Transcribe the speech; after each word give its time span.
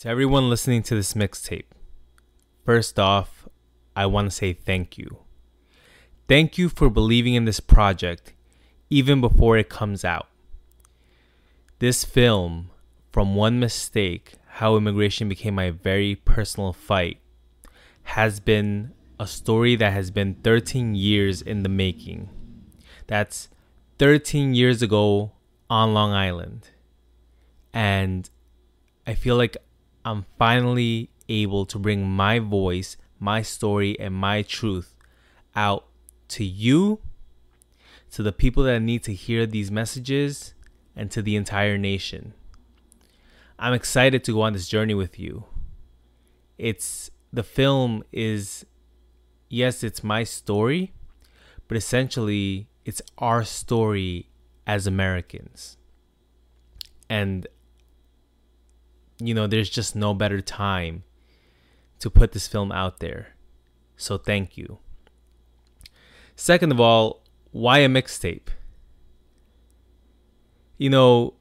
To 0.00 0.08
everyone 0.08 0.48
listening 0.48 0.82
to 0.84 0.94
this 0.94 1.12
mixtape, 1.12 1.66
first 2.64 2.98
off, 2.98 3.46
I 3.94 4.06
want 4.06 4.30
to 4.30 4.34
say 4.34 4.54
thank 4.54 4.96
you. 4.96 5.18
Thank 6.26 6.56
you 6.56 6.70
for 6.70 6.88
believing 6.88 7.34
in 7.34 7.44
this 7.44 7.60
project 7.60 8.32
even 8.88 9.20
before 9.20 9.58
it 9.58 9.68
comes 9.68 10.02
out. 10.02 10.28
This 11.80 12.02
film, 12.02 12.70
From 13.12 13.34
One 13.34 13.60
Mistake 13.60 14.36
How 14.52 14.78
Immigration 14.78 15.28
Became 15.28 15.56
My 15.56 15.68
Very 15.68 16.14
Personal 16.14 16.72
Fight, 16.72 17.18
has 18.04 18.40
been 18.40 18.94
a 19.18 19.26
story 19.26 19.76
that 19.76 19.92
has 19.92 20.10
been 20.10 20.36
13 20.36 20.94
years 20.94 21.42
in 21.42 21.62
the 21.62 21.68
making. 21.68 22.30
That's 23.06 23.50
13 23.98 24.54
years 24.54 24.80
ago 24.80 25.32
on 25.68 25.92
Long 25.92 26.12
Island. 26.12 26.70
And 27.74 28.30
I 29.06 29.12
feel 29.12 29.36
like 29.36 29.58
I'm 30.04 30.26
finally 30.38 31.10
able 31.28 31.66
to 31.66 31.78
bring 31.78 32.08
my 32.08 32.38
voice, 32.38 32.96
my 33.18 33.42
story, 33.42 33.98
and 34.00 34.14
my 34.14 34.42
truth 34.42 34.94
out 35.54 35.86
to 36.28 36.44
you, 36.44 37.00
to 38.12 38.22
the 38.22 38.32
people 38.32 38.64
that 38.64 38.80
need 38.80 39.02
to 39.04 39.12
hear 39.12 39.46
these 39.46 39.70
messages, 39.70 40.54
and 40.96 41.10
to 41.10 41.22
the 41.22 41.36
entire 41.36 41.78
nation. 41.78 42.34
I'm 43.58 43.74
excited 43.74 44.24
to 44.24 44.32
go 44.32 44.42
on 44.42 44.54
this 44.54 44.68
journey 44.68 44.94
with 44.94 45.18
you. 45.18 45.44
It's 46.58 47.10
the 47.32 47.42
film 47.42 48.02
is, 48.10 48.66
yes, 49.48 49.84
it's 49.84 50.02
my 50.02 50.24
story, 50.24 50.92
but 51.68 51.76
essentially 51.76 52.68
it's 52.84 53.02
our 53.18 53.44
story 53.44 54.30
as 54.66 54.86
Americans. 54.86 55.76
And 57.08 57.46
you 59.20 59.34
know, 59.34 59.46
there's 59.46 59.70
just 59.70 59.94
no 59.94 60.14
better 60.14 60.40
time 60.40 61.04
to 61.98 62.10
put 62.10 62.32
this 62.32 62.48
film 62.48 62.72
out 62.72 63.00
there. 63.00 63.34
So 63.96 64.16
thank 64.18 64.56
you. 64.56 64.78
Second 66.34 66.72
of 66.72 66.80
all, 66.80 67.22
why 67.50 67.78
a 67.78 67.88
mixtape? 67.88 68.48
You 70.78 70.88
know, 70.88 71.34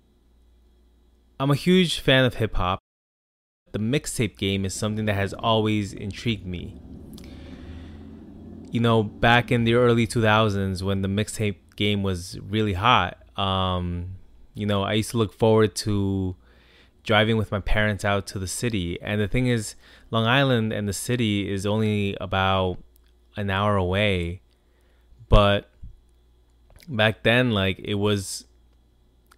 I'm 1.39 1.52
a 1.52 1.56
huge 1.56 2.00
fan 2.00 2.26
of 2.26 2.36
hip 2.36 2.56
hop. 2.56 2.80
The 3.72 3.80
mixtape 3.80 4.38
game 4.38 4.66
is 4.66 4.73
something 4.73 5.06
that 5.06 5.14
has 5.14 5.34
always 5.34 5.94
intrigued 5.94 6.45
me. 6.45 6.82
You 8.72 8.82
know, 8.82 9.04
back 9.04 9.52
in 9.52 9.64
the 9.64 9.76
early 9.76 10.06
2000s 10.06 10.84
when 10.84 11.02
the 11.02 11.08
mixtape 11.08 11.56
game 11.78 12.04
was 12.04 12.38
really 12.42 12.73
hot, 12.73 13.17
um, 13.39 14.17
you 14.54 14.66
know, 14.66 14.84
I 14.84 14.94
used 14.94 15.11
to 15.11 15.17
look 15.17 15.34
forward 15.34 15.76
to 15.78 16.36
driving 17.03 17.38
with 17.38 17.52
my 17.52 17.59
parents 17.59 18.05
out 18.05 18.28
to 18.28 18.39
the 18.39 18.47
city. 18.47 19.00
And 19.02 19.19
the 19.19 19.28
thing 19.28 19.47
is, 19.47 19.75
Long 20.11 20.25
Island 20.25 20.73
and 20.73 20.88
the 20.88 20.94
city 20.94 21.52
is 21.52 21.66
only 21.66 22.17
about 22.19 22.78
an 23.36 23.50
hour 23.50 23.75
away. 23.75 24.42
But 25.27 25.70
back 26.88 27.23
then, 27.23 27.52
like 27.52 27.80
it 27.80 27.95
was, 27.95 28.45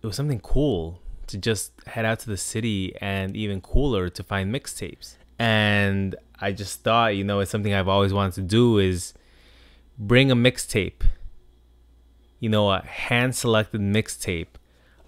it 0.01 0.07
was 0.07 0.15
something 0.15 0.39
cool 0.39 0.99
to 1.27 1.37
just 1.37 1.71
head 1.87 2.03
out 2.03 2.19
to 2.19 2.29
the 2.29 2.35
city, 2.35 2.93
and 2.99 3.37
even 3.37 3.61
cooler 3.61 4.09
to 4.09 4.21
find 4.21 4.53
mixtapes. 4.53 5.15
And 5.39 6.15
I 6.41 6.51
just 6.51 6.83
thought, 6.83 7.15
you 7.15 7.23
know, 7.23 7.39
it's 7.39 7.49
something 7.49 7.73
I've 7.73 7.87
always 7.87 8.13
wanted 8.13 8.33
to 8.35 8.41
do 8.41 8.79
is 8.79 9.13
bring 9.97 10.29
a 10.29 10.35
mixtape, 10.35 11.03
you 12.39 12.49
know, 12.49 12.69
a 12.69 12.81
hand 12.81 13.35
selected 13.35 13.79
mixtape 13.79 14.47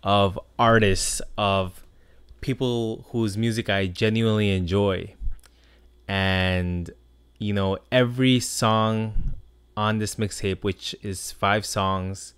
of 0.01 0.39
artists 0.57 1.21
of 1.37 1.83
people 2.43 3.05
whose 3.09 3.37
music 3.37 3.69
I 3.69 3.87
genuinely 3.87 4.51
enjoy. 4.51 5.15
And, 6.07 6.91
you 7.39 7.53
know, 7.53 7.77
every 7.91 8.39
song 8.39 9.33
on 9.75 9.97
this 9.97 10.15
mixtape, 10.15 10.63
which 10.63 10.95
is 11.01 11.31
five 11.31 11.65
songs, 11.65 12.35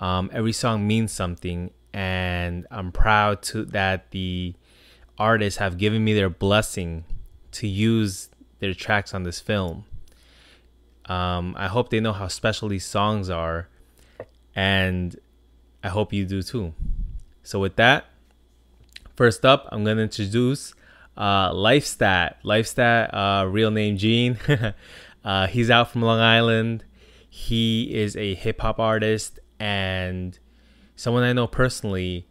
um, 0.00 0.30
every 0.32 0.52
song 0.52 0.86
means 0.86 1.12
something. 1.12 1.70
And 1.94 2.66
I'm 2.70 2.92
proud 2.92 3.42
to 3.44 3.64
that 3.66 4.10
the 4.10 4.54
artists 5.18 5.58
have 5.58 5.78
given 5.78 6.04
me 6.04 6.12
their 6.12 6.30
blessing 6.30 7.04
to 7.52 7.66
use 7.66 8.28
their 8.58 8.74
tracks 8.74 9.14
on 9.14 9.22
this 9.22 9.40
film. 9.40 9.84
Um, 11.06 11.54
I 11.58 11.68
hope 11.68 11.90
they 11.90 12.00
know 12.00 12.12
how 12.12 12.28
special 12.28 12.68
these 12.68 12.86
songs 12.86 13.28
are, 13.30 13.68
and 14.54 15.18
I 15.82 15.88
hope 15.88 16.12
you 16.12 16.24
do 16.24 16.40
too. 16.40 16.72
So, 17.42 17.58
with 17.58 17.74
that, 17.76 18.04
First 19.20 19.44
up, 19.44 19.68
I'm 19.70 19.84
to 19.84 19.98
introduce 19.98 20.72
uh, 21.14 21.50
LifeStat. 21.50 22.36
LifeStat, 22.42 23.10
uh, 23.12 23.46
real 23.46 23.70
name 23.70 23.98
Gene. 23.98 24.38
uh, 25.26 25.46
he's 25.46 25.68
out 25.68 25.90
from 25.90 26.00
Long 26.00 26.20
Island. 26.20 26.86
He 27.28 27.94
is 27.94 28.16
a 28.16 28.34
hip 28.34 28.62
hop 28.62 28.80
artist 28.80 29.38
and 29.58 30.38
someone 30.96 31.22
I 31.22 31.34
know 31.34 31.46
personally. 31.46 32.28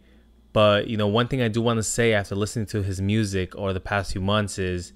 But, 0.52 0.88
you 0.88 0.96
know, 0.96 1.06
one 1.06 1.28
thing 1.28 1.40
I 1.40 1.46
do 1.46 1.62
want 1.62 1.76
to 1.76 1.84
say 1.84 2.12
after 2.12 2.34
listening 2.34 2.66
to 2.66 2.82
his 2.82 3.00
music 3.00 3.54
over 3.54 3.72
the 3.72 3.78
past 3.78 4.10
few 4.10 4.20
months 4.20 4.58
is 4.58 4.92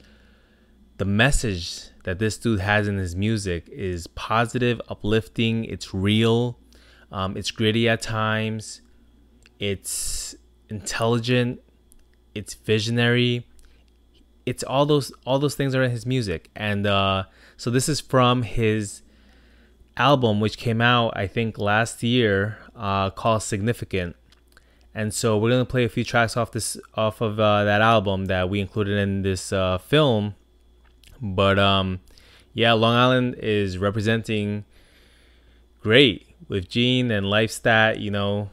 the 0.96 1.04
message 1.04 1.90
that 2.02 2.18
this 2.18 2.36
dude 2.36 2.58
has 2.58 2.88
in 2.88 2.98
his 2.98 3.14
music 3.14 3.68
is 3.68 4.08
positive, 4.08 4.80
uplifting, 4.88 5.64
it's 5.66 5.94
real, 5.94 6.58
um, 7.12 7.36
it's 7.36 7.52
gritty 7.52 7.88
at 7.88 8.02
times, 8.02 8.80
it's 9.60 10.34
intelligent, 10.68 11.60
it's 12.34 12.54
visionary. 12.54 13.46
It's 14.46 14.62
all 14.62 14.86
those 14.86 15.12
all 15.24 15.38
those 15.38 15.54
things 15.54 15.74
are 15.74 15.82
in 15.82 15.90
his 15.90 16.06
music. 16.06 16.50
And 16.54 16.86
uh, 16.86 17.24
so 17.56 17.70
this 17.70 17.88
is 17.88 18.00
from 18.00 18.42
his 18.42 19.02
album 19.96 20.40
which 20.40 20.58
came 20.58 20.80
out 20.80 21.12
i 21.16 21.24
think 21.24 21.56
last 21.56 22.02
year 22.02 22.58
uh, 22.74 23.10
called 23.10 23.42
significant. 23.42 24.16
And 24.96 25.12
so 25.12 25.38
we're 25.38 25.50
gonna 25.50 25.64
play 25.64 25.84
a 25.84 25.88
few 25.88 26.04
tracks 26.04 26.36
off 26.36 26.52
this 26.52 26.76
off 26.94 27.20
of 27.20 27.40
uh, 27.40 27.64
that 27.64 27.80
album 27.80 28.26
that 28.26 28.48
we 28.48 28.60
included 28.60 28.98
in 28.98 29.22
this 29.22 29.52
uh, 29.52 29.78
film. 29.78 30.34
But 31.20 31.58
um 31.58 32.00
yeah 32.54 32.72
long 32.72 32.94
island 32.94 33.34
is 33.38 33.76
representing 33.76 34.64
great 35.80 36.26
with 36.48 36.68
gene 36.68 37.10
and 37.10 37.26
lifestat 37.26 38.00
you 38.00 38.10
know 38.10 38.48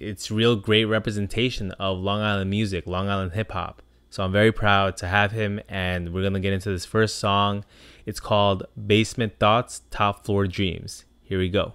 it's 0.00 0.30
real 0.30 0.56
great 0.56 0.84
representation 0.84 1.72
of 1.72 1.98
Long 1.98 2.20
Island 2.20 2.50
music, 2.50 2.86
Long 2.86 3.08
Island 3.08 3.32
hip 3.32 3.52
hop. 3.52 3.82
So 4.10 4.24
I'm 4.24 4.32
very 4.32 4.52
proud 4.52 4.96
to 4.98 5.08
have 5.08 5.32
him, 5.32 5.60
and 5.68 6.14
we're 6.14 6.22
gonna 6.22 6.40
get 6.40 6.52
into 6.52 6.70
this 6.70 6.84
first 6.84 7.16
song. 7.16 7.64
It's 8.06 8.20
called 8.20 8.64
Basement 8.86 9.38
Thoughts, 9.38 9.82
Top 9.90 10.24
Floor 10.24 10.46
Dreams. 10.46 11.04
Here 11.22 11.38
we 11.38 11.48
go. 11.48 11.74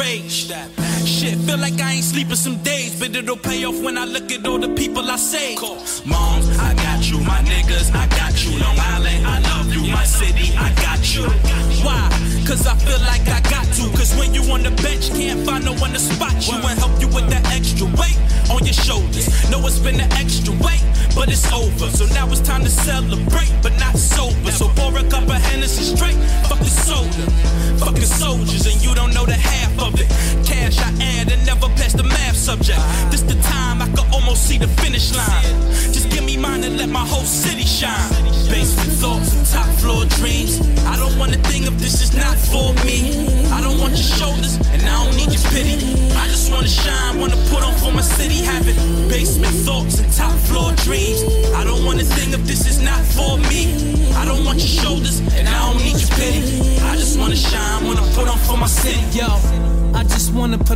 Rage. 0.00 0.50
Shit, 1.04 1.36
feel 1.46 1.58
like 1.58 1.78
I 1.80 1.92
ain't 1.94 2.04
sleeping 2.04 2.36
some 2.36 2.56
days, 2.62 2.98
but 2.98 3.14
it'll 3.14 3.36
pay 3.36 3.64
off 3.64 3.78
when 3.82 3.98
I 3.98 4.04
look 4.04 4.32
at 4.32 4.46
all 4.46 4.58
the 4.58 4.72
people 4.74 5.04
I 5.10 5.16
saved. 5.16 5.60
Moms, 6.06 6.46
I 6.58 6.74
got 6.74 7.00
you, 7.10 7.18
my 7.20 7.40
niggas, 7.52 7.94
I 7.94 8.06
got 8.20 8.34
you. 8.44 8.58
Long 8.58 8.78
Island, 8.94 9.26
I 9.26 9.38
love 9.50 9.68
you, 9.74 9.92
my 9.92 10.04
city, 10.04 10.56
I 10.56 10.72
got 10.86 11.02
you. 11.14 11.24
Why? 11.84 12.08
Cause 12.46 12.66
I 12.66 12.74
feel 12.76 13.00
like 13.12 13.26
I 13.28 13.40
got 13.48 13.66
to. 13.76 13.84
Cause 13.96 14.12
when 14.18 14.34
you 14.34 14.42
on 14.52 14.62
the 14.62 14.74
bench, 14.82 15.10
can't 15.10 15.44
find 15.46 15.64
no 15.64 15.74
one 15.74 15.92
to 15.92 15.98
spot 16.00 16.34
you 16.46 16.54
and 16.54 16.78
help 16.78 16.94
you 17.00 17.08
with 17.08 17.28
that 17.30 17.44
extra 17.52 17.86
weight 18.00 18.18
on 18.50 18.64
your 18.64 18.74
shoulders. 18.74 19.28
Know 19.50 19.64
it's 19.66 19.78
been 19.78 20.00
an 20.00 20.10
extra 20.12 20.52
weight, 20.64 20.82
but 21.14 21.28
it's 21.28 21.46
over. 21.52 21.88
So 21.90 22.06
now 22.14 22.26
it's 22.28 22.40
time 22.40 22.62
to 22.64 22.70
celebrate, 22.70 23.52
but 23.62 23.72
not 23.78 23.96
sober. 23.96 24.50
So 24.50 24.68
pour 24.74 24.96
a 24.98 25.04
cup 25.08 25.24
of 25.24 25.40
Hennessy 25.48 25.84
straight, 25.94 26.18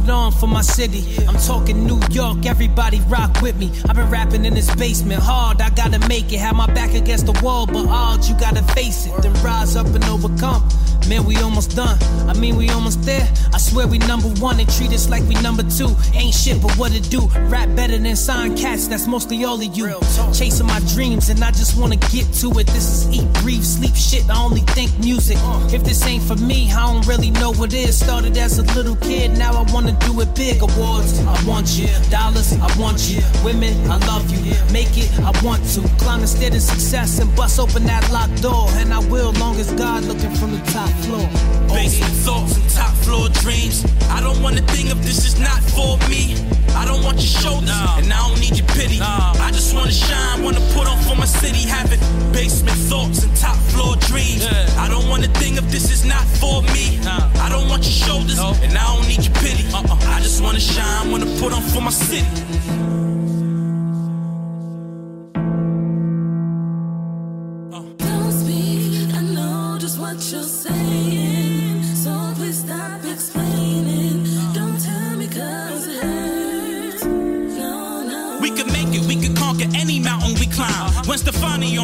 put 0.01 0.11
on 0.11 0.33
for 0.33 0.49
my 0.49 0.61
city. 0.61 1.05
I'm 1.29 1.37
talking 1.37 1.87
New 1.87 2.01
York, 2.11 2.47
everybody 2.47 3.01
rock 3.03 3.41
with 3.41 3.57
me. 3.57 3.71
I've 3.89 3.95
been 3.95 4.11
rapping 4.11 4.45
in 4.45 4.55
this 4.55 4.75
basement 4.75 5.23
hard, 5.23 5.61
I 5.61 5.71
gotta 5.71 6.01
make 6.09 6.33
it. 6.33 6.39
Have 6.39 6.57
my 6.57 6.67
back 6.67 6.95
against 6.95 7.27
the 7.27 7.41
wall, 7.45 7.65
but 7.65 7.87
odds, 7.87 8.29
you 8.29 8.37
gotta 8.41 8.65
face 8.75 9.07
it. 9.07 9.13
Then 9.23 9.33
rise 9.35 9.77
up 9.77 9.87
and 9.87 10.05
overcome. 10.05 10.69
Man, 11.09 11.25
we 11.27 11.37
almost 11.37 11.77
done. 11.77 11.99
I 12.29 12.33
mean, 12.33 12.57
we 12.57 12.71
almost 12.71 13.03
there. 13.03 13.29
I 13.53 13.59
swear 13.59 13.87
we 13.87 13.99
number 13.99 14.29
one 14.41 14.59
and 14.59 14.69
treat 14.73 14.91
us 14.93 15.11
like 15.11 15.23
we 15.25 15.35
number 15.43 15.63
two. 15.63 15.95
Ain't 16.15 16.35
shit, 16.35 16.63
but 16.63 16.73
what 16.79 16.95
it 16.95 17.11
do? 17.11 17.29
Rap 17.53 17.69
better 17.77 17.99
than 17.99 18.17
sign 18.17 18.57
cats, 18.57 18.89
that's 18.89 19.07
mostly 19.07 19.45
all 19.45 19.61
of 19.61 19.77
you. 19.77 19.95
Chasing 20.33 20.67
my 20.67 20.81
dreams, 20.95 21.29
and 21.29 21.45
I 21.45 21.51
just 21.51 21.79
wanna 21.79 21.97
get 21.97 22.33
to 22.41 22.49
it. 22.59 22.67
This 22.69 22.89
is 22.89 23.11
eat, 23.11 23.31
breathe, 23.43 23.63
sleep 23.63 23.95
shit. 23.95 24.29
I 24.31 24.43
only 24.43 24.63
think 24.73 24.99
music. 24.99 25.37
Uh. 25.41 25.69
If 25.73 25.85
this 25.85 26.07
ain't 26.07 26.23
for 26.23 26.37
me, 26.37 26.73
I 26.73 26.87
don't 26.87 27.07
really 27.07 27.31
know 27.31 27.53
what 27.53 27.75
is. 27.75 27.99
Started 27.99 28.37
as 28.39 28.59
a 28.59 28.63
little 28.75 28.97
kid, 28.97 29.37
now 29.37 29.53
I 29.53 29.71
wanna 29.73 29.93
do 30.01 30.19
it 30.23 30.35
big. 30.35 30.63
Awards, 30.63 31.21
I 31.21 31.45
want 31.45 31.77
you. 31.77 31.89
Dollars, 32.11 32.55
I 32.55 32.79
want 32.81 33.11
you. 33.11 33.21
Women, 33.45 33.75
I 33.91 33.99
love 34.07 34.31
you. 34.31 34.55
Make 34.73 34.97
it, 34.97 35.11
I 35.21 35.33
want 35.45 35.63
to. 35.75 35.83
Climb 35.99 36.23
the 36.23 36.27
stairs 36.27 36.55
of 36.55 36.63
success 36.63 37.19
and 37.19 37.29
bust 37.37 37.61
open 37.61 37.85
that 37.85 38.11
locked 38.11 38.41
door. 38.41 38.69
And 38.81 38.95
I 38.95 39.01
will, 39.11 39.33
long 39.33 39.57
as 39.57 39.71
God 39.73 40.05
looking 40.05 40.35
from 40.37 40.53
the 40.53 40.65
top 40.73 40.94
floor. 41.05 41.29
Basement 41.69 42.15
thoughts 42.25 42.57
and 42.57 42.69
top 42.71 42.95
floor 43.05 43.29
dreams. 43.43 43.85
I 44.11 44.21
don't 44.21 44.41
want 44.43 44.59
a 44.59 44.63
thing 44.75 44.89
if 44.89 44.99
this 45.03 45.25
is 45.27 45.39
not 45.39 45.61
for 45.75 45.99
me. 46.09 46.37
I 46.75 46.85
don't 46.85 47.03
want 47.05 47.17
your 47.19 47.35
shoulders, 47.43 47.71
and 47.71 48.13
I 48.13 48.29
don't 48.29 48.41
need 48.41 48.57
your 48.57 48.67
pity. 48.69 48.99
I 49.01 49.51
just 49.53 49.75
wanna 49.75 49.93
shine, 49.93 50.43
wanna 50.43 50.61
put 50.75 50.87
on 50.87 50.99
for 51.03 51.17
my 51.17 51.27
city. 51.27 51.69
Having 51.69 52.01
basement 52.33 52.79
thoughts 52.91 53.23
and 53.23 53.35
top 53.37 53.57
floor 53.71 53.97
dreams. 53.97 54.47
I 54.79 54.89
don't 54.89 55.09
want 55.09 55.25
a 55.25 55.29
thing 55.41 55.57
if 55.57 55.67
this 55.71 55.91
is 55.91 56.05
not 56.05 56.25
for 56.41 56.63
me. 56.75 56.99
I 57.07 57.49
don't 57.49 57.69
want 57.69 57.85
your 57.85 57.93
shoulders, 58.07 58.39
and 58.39 58.77
I 58.77 58.85
don't 58.95 59.07
need 59.09 59.25
your 59.25 59.35
pity. 59.35 59.65
Uh-uh. 59.73 60.15
I 60.17 60.21
just 60.21 60.43
wanna 60.43 60.61
shine, 60.61 61.11
wanna 61.11 61.27
put 61.41 61.53
on 61.53 61.63
for 61.63 61.81
my 61.81 61.91
city. 61.91 63.04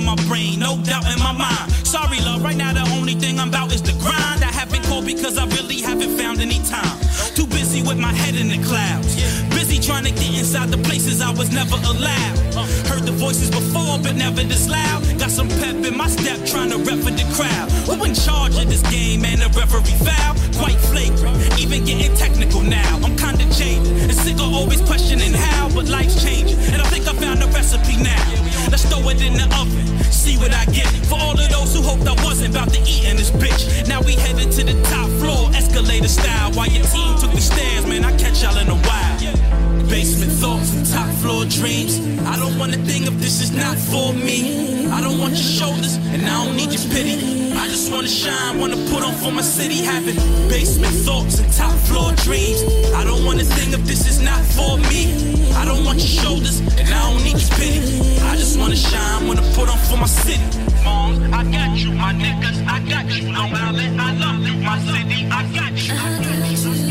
On 0.00 0.16
my 0.16 0.24
brain, 0.26 0.58
no 0.58 0.76
doubt 0.82 1.04
in 1.12 1.18
my 1.18 1.32
mind. 1.32 1.70
Sorry, 1.86 2.20
love, 2.20 2.42
right 2.42 2.56
now 2.56 2.72
the 2.72 2.86
only 2.96 3.14
thing 3.14 3.38
I'm 3.38 3.48
about 3.48 3.72
is 3.72 3.82
the 3.82 3.92
grind. 4.00 4.42
I 4.42 4.52
haven't 4.52 4.84
called 4.84 5.06
because 5.06 5.36
I 5.38 5.44
really 5.56 5.80
haven't 5.80 6.16
found 6.16 6.40
any 6.40 6.58
time. 6.64 6.98
Too 7.34 7.46
busy 7.46 7.82
with 7.82 7.98
my 7.98 8.12
head 8.12 8.34
in 8.34 8.48
the 8.48 8.60
clouds. 8.66 9.14
Busy 9.50 9.78
trying 9.78 10.04
to 10.04 10.10
get 10.10 10.38
inside 10.38 10.70
the 10.70 10.78
places 10.78 11.20
I 11.20 11.30
was 11.30 11.52
never 11.52 11.76
allowed. 11.76 12.36
Heard 12.88 13.04
the 13.04 13.12
voices 13.12 13.50
before, 13.50 13.98
but 14.02 14.14
never 14.16 14.42
this 14.42 14.68
loud. 14.68 15.02
Got 15.18 15.30
some 15.30 15.48
pep 15.60 15.76
in 15.84 15.96
my 15.96 16.08
step, 16.08 16.38
trying 16.46 16.70
to 16.70 16.78
rep 16.78 16.98
for 16.98 17.12
the 17.12 17.26
crowd. 17.36 17.68
Who 17.88 18.04
in 18.04 18.14
charge 18.14 18.56
of 18.56 18.68
this 18.68 18.82
game, 18.90 19.22
man? 19.22 19.38
The 19.40 19.50
referee 19.58 20.00
foul? 20.06 20.34
Quite 20.60 20.80
flagrant, 20.90 21.36
even 21.58 21.84
getting 21.84 22.14
technical 22.16 22.62
now. 22.62 23.00
I'm 23.04 23.16
kinda 23.16 23.44
jaded 23.56 24.10
and 24.10 24.14
sick 24.14 24.36
of 24.36 24.52
always 24.52 24.80
questioning 24.82 25.32
how, 25.32 25.68
but 25.70 25.88
life's 25.88 26.22
changing, 26.22 26.58
and 26.72 26.80
I 26.82 26.86
think 26.92 27.06
I 27.08 27.14
found 27.14 27.42
a 27.42 27.46
recipe 27.48 27.96
now. 27.96 28.49
Let's 28.68 28.84
throw 28.84 29.08
it 29.08 29.22
in 29.22 29.34
the 29.34 29.46
oven, 29.56 29.86
see 30.10 30.36
what 30.36 30.52
I 30.52 30.64
get. 30.66 30.88
For 31.06 31.18
all 31.18 31.38
of 31.38 31.48
those 31.48 31.74
who 31.74 31.82
hoped 31.82 32.06
I 32.06 32.14
wasn't 32.24 32.54
about 32.54 32.72
to 32.72 32.80
eat 32.82 33.04
in 33.08 33.16
this 33.16 33.30
bitch. 33.30 33.88
Now 33.88 34.02
we 34.02 34.14
headed 34.14 34.52
to 34.52 34.64
the 34.64 34.74
top 34.90 35.08
floor, 35.20 35.50
escalator 35.54 36.08
style. 36.08 36.52
While 36.52 36.68
your 36.68 36.84
team 36.84 37.16
took 37.18 37.32
the 37.32 37.40
stairs, 37.40 37.86
man, 37.86 38.04
I 38.04 38.16
catch 38.16 38.42
y'all 38.42 38.56
in 38.58 38.68
a 38.68 38.76
while. 38.76 39.19
Basement 39.90 40.30
thoughts 40.30 40.72
and 40.76 40.86
top 40.86 41.10
floor 41.20 41.44
dreams. 41.46 41.98
I 42.20 42.36
don't 42.38 42.56
want 42.58 42.72
a 42.72 42.78
thing 42.78 43.02
if 43.10 43.14
this 43.18 43.42
is 43.42 43.50
not 43.50 43.76
for 43.76 44.14
me. 44.14 44.86
I 44.86 45.00
don't 45.00 45.18
want 45.18 45.32
your 45.34 45.50
shoulders, 45.58 45.96
and 46.14 46.22
I 46.22 46.44
don't 46.44 46.54
need 46.56 46.70
your 46.70 46.86
pity. 46.94 47.18
I 47.58 47.66
just 47.66 47.90
wanna 47.90 48.06
shine, 48.06 48.60
wanna 48.60 48.76
put 48.88 49.02
on 49.02 49.14
for 49.14 49.32
my 49.32 49.42
city. 49.42 49.82
Having 49.82 50.14
basement 50.48 50.94
thoughts 51.04 51.40
and 51.40 51.52
top 51.52 51.74
floor 51.90 52.12
dreams. 52.22 52.62
I 52.94 53.02
don't 53.02 53.24
want 53.24 53.42
a 53.42 53.44
thing 53.44 53.72
if 53.72 53.82
this 53.84 54.06
is 54.06 54.22
not 54.22 54.40
for 54.56 54.78
me. 54.78 55.10
I 55.54 55.64
don't 55.64 55.84
want 55.84 55.98
your 55.98 56.22
shoulders, 56.22 56.60
and 56.60 56.88
I 56.88 57.10
don't 57.10 57.24
need 57.24 57.38
your 57.42 57.50
pity. 57.58 57.82
I 58.30 58.36
just 58.36 58.58
wanna 58.60 58.76
shine, 58.76 59.26
wanna 59.26 59.42
put 59.58 59.68
on 59.68 59.78
for 59.90 59.96
my 59.96 60.06
city. 60.06 60.46
Mom, 60.84 61.34
I 61.34 61.42
got 61.42 61.76
you, 61.76 61.90
my 61.90 62.12
niggas, 62.14 62.58
I 62.64 62.78
got 62.88 63.10
you. 63.10 63.32
Long 63.32 63.52
Island, 63.52 64.00
I 64.00 64.12
love 64.14 64.40
you, 64.46 64.54
my 64.62 64.78
city, 64.86 65.26
I 65.26 65.42
got 65.58 65.74
you. 65.82 65.94
I 65.94 66.10
got 66.22 66.86
you. 66.86 66.89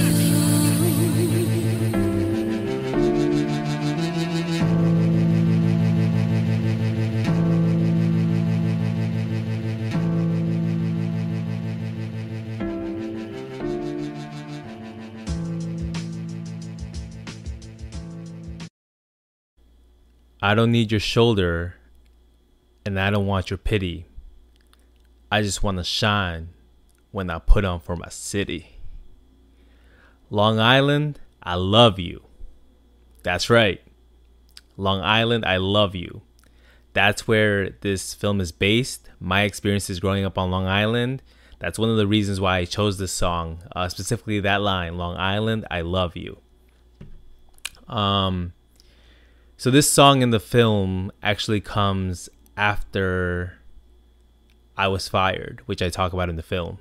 I 20.41 20.55
don't 20.55 20.71
need 20.71 20.91
your 20.91 21.01
shoulder 21.01 21.75
and 22.85 22.99
I 22.99 23.09
don't 23.09 23.27
want 23.27 23.49
your 23.49 23.57
pity. 23.57 24.05
I 25.31 25.41
just 25.41 25.61
want 25.61 25.77
to 25.77 25.83
shine 25.83 26.49
when 27.11 27.29
I 27.29 27.39
put 27.39 27.65
on 27.65 27.79
for 27.79 27.95
my 27.95 28.09
city. 28.09 28.77
Long 30.29 30.59
Island, 30.59 31.19
I 31.43 31.55
love 31.55 31.99
you. 31.99 32.23
That's 33.23 33.49
right. 33.49 33.81
Long 34.77 35.01
Island, 35.01 35.43
I 35.45 35.57
love 35.57 35.93
you. 35.93 36.21
That's 36.93 37.27
where 37.27 37.71
this 37.81 38.13
film 38.13 38.39
is 38.39 38.51
based. 38.51 39.09
My 39.19 39.41
experiences 39.43 39.99
growing 39.99 40.23
up 40.23 40.37
on 40.37 40.51
Long 40.51 40.65
Island. 40.65 41.21
That's 41.59 41.77
one 41.77 41.89
of 41.89 41.97
the 41.97 42.07
reasons 42.07 42.39
why 42.39 42.57
I 42.59 42.65
chose 42.65 42.97
this 42.97 43.11
song, 43.11 43.59
uh, 43.75 43.89
specifically 43.89 44.39
that 44.39 44.61
line, 44.61 44.97
"Long 44.97 45.17
Island, 45.17 45.67
I 45.69 45.81
love 45.81 46.15
you." 46.15 46.39
Um, 47.87 48.53
so 49.59 49.69
this 49.69 49.91
song 49.91 50.21
in 50.21 50.29
the 50.29 50.39
film 50.39 51.11
actually 51.21 51.59
comes 51.59 52.29
after 52.55 53.59
I 54.77 54.87
was 54.87 55.09
fired, 55.09 55.61
which 55.65 55.81
I 55.81 55.89
talk 55.89 56.13
about 56.13 56.29
in 56.29 56.37
the 56.37 56.41
film. 56.41 56.79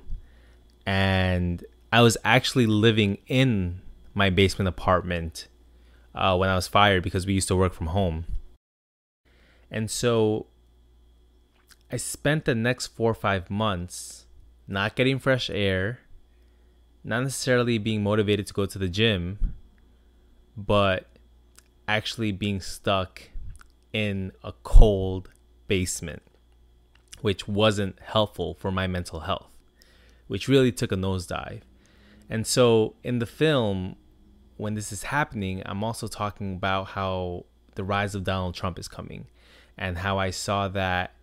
And 0.85 1.65
I 1.91 1.99
was 1.99 2.15
actually 2.23 2.67
living 2.67 3.17
in 3.27 3.81
my 4.13 4.29
basement 4.29 4.69
apartment 4.69 5.49
uh, 6.15 6.37
when 6.37 6.47
I 6.47 6.55
was 6.55 6.69
fired 6.69 7.03
because 7.03 7.27
we 7.27 7.33
used 7.33 7.49
to 7.49 7.55
work 7.57 7.73
from 7.73 7.87
home. 7.87 8.23
And 9.69 9.91
so 9.91 10.47
I 11.91 11.97
spent 11.97 12.45
the 12.45 12.55
next 12.55 12.87
four 12.87 13.11
or 13.11 13.13
five 13.13 13.49
months 13.49 14.25
not 14.69 14.95
getting 14.95 15.19
fresh 15.19 15.49
air, 15.49 15.99
not 17.03 17.23
necessarily 17.23 17.77
being 17.77 18.01
motivated 18.03 18.47
to 18.47 18.53
go 18.53 18.65
to 18.65 18.79
the 18.79 18.87
gym, 18.87 19.55
but 20.55 21.09
actually 21.89 22.31
being 22.31 22.61
stuck 22.61 23.23
in 23.91 24.31
a 24.43 24.53
cold 24.61 25.31
basement, 25.67 26.21
which 27.21 27.47
wasn't 27.47 27.99
helpful 27.99 28.53
for 28.53 28.71
my 28.71 28.85
mental 28.85 29.21
health, 29.21 29.49
which 30.27 30.47
really 30.47 30.71
took 30.71 30.91
a 30.91 30.95
nosedive. 30.95 31.61
And 32.29 32.45
so 32.45 32.93
in 33.03 33.17
the 33.17 33.25
film, 33.25 33.95
when 34.57 34.75
this 34.75 34.91
is 34.91 35.03
happening, 35.03 35.63
I'm 35.65 35.83
also 35.83 36.07
talking 36.07 36.53
about 36.53 36.89
how 36.89 37.45
the 37.73 37.83
rise 37.83 38.13
of 38.13 38.23
Donald 38.23 38.53
Trump 38.53 38.77
is 38.77 38.87
coming 38.87 39.25
and 39.75 39.97
how 39.97 40.19
I 40.19 40.29
saw 40.29 40.67
that, 40.67 41.15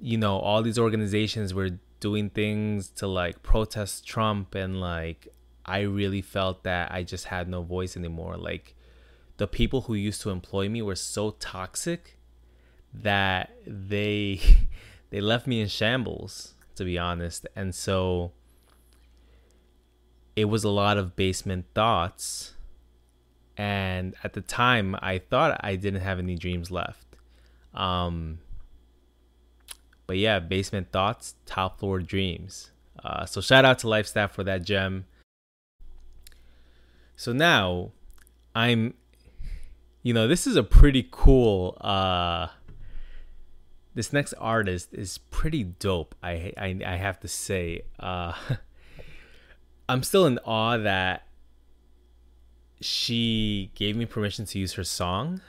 you 0.00 0.18
know, 0.18 0.36
all 0.38 0.62
these 0.62 0.80
organizations 0.80 1.54
were 1.54 1.78
doing 2.00 2.28
things 2.28 2.88
to 2.88 3.06
like 3.06 3.44
protest 3.44 4.04
Trump 4.04 4.56
and 4.56 4.80
like 4.80 5.28
I 5.64 5.82
really 5.82 6.22
felt 6.22 6.64
that 6.64 6.90
I 6.90 7.04
just 7.04 7.26
had 7.26 7.48
no 7.48 7.62
voice 7.62 7.96
anymore. 7.96 8.36
Like 8.36 8.74
the 9.42 9.48
people 9.48 9.80
who 9.80 9.94
used 9.94 10.22
to 10.22 10.30
employ 10.30 10.68
me 10.68 10.80
were 10.80 10.94
so 10.94 11.32
toxic 11.32 12.16
that 12.94 13.50
they 13.66 14.40
they 15.10 15.20
left 15.20 15.48
me 15.48 15.60
in 15.60 15.66
shambles 15.66 16.54
to 16.76 16.84
be 16.84 16.96
honest. 16.96 17.44
And 17.56 17.74
so 17.74 18.30
it 20.36 20.44
was 20.44 20.62
a 20.62 20.68
lot 20.68 20.96
of 20.96 21.16
basement 21.16 21.66
thoughts 21.74 22.54
and 23.56 24.14
at 24.22 24.34
the 24.34 24.40
time 24.40 24.94
I 25.02 25.18
thought 25.18 25.60
I 25.60 25.74
didn't 25.74 26.02
have 26.02 26.20
any 26.20 26.36
dreams 26.36 26.70
left. 26.70 27.08
Um 27.74 28.38
but 30.06 30.18
yeah, 30.18 30.38
basement 30.38 30.92
thoughts, 30.92 31.34
top 31.46 31.80
floor 31.80 31.98
dreams. 31.98 32.70
Uh, 33.04 33.26
so 33.26 33.40
shout 33.40 33.64
out 33.64 33.80
to 33.80 33.88
Lifestat 33.88 34.30
for 34.30 34.44
that 34.44 34.62
gem. 34.62 35.06
So 37.16 37.32
now 37.32 37.90
I'm 38.54 38.94
you 40.02 40.12
know, 40.12 40.26
this 40.26 40.46
is 40.46 40.56
a 40.56 40.62
pretty 40.62 41.08
cool 41.10 41.76
uh 41.80 42.48
this 43.94 44.12
next 44.12 44.32
artist 44.34 44.88
is 44.92 45.18
pretty 45.18 45.64
dope. 45.64 46.14
I 46.22 46.52
I, 46.56 46.78
I 46.84 46.96
have 46.96 47.20
to 47.20 47.28
say. 47.28 47.82
Uh 47.98 48.32
I'm 49.88 50.02
still 50.02 50.26
in 50.26 50.38
awe 50.44 50.78
that 50.78 51.26
she 52.80 53.70
gave 53.74 53.96
me 53.96 54.06
permission 54.06 54.44
to 54.46 54.58
use 54.58 54.74
her 54.74 54.84
song. 54.84 55.40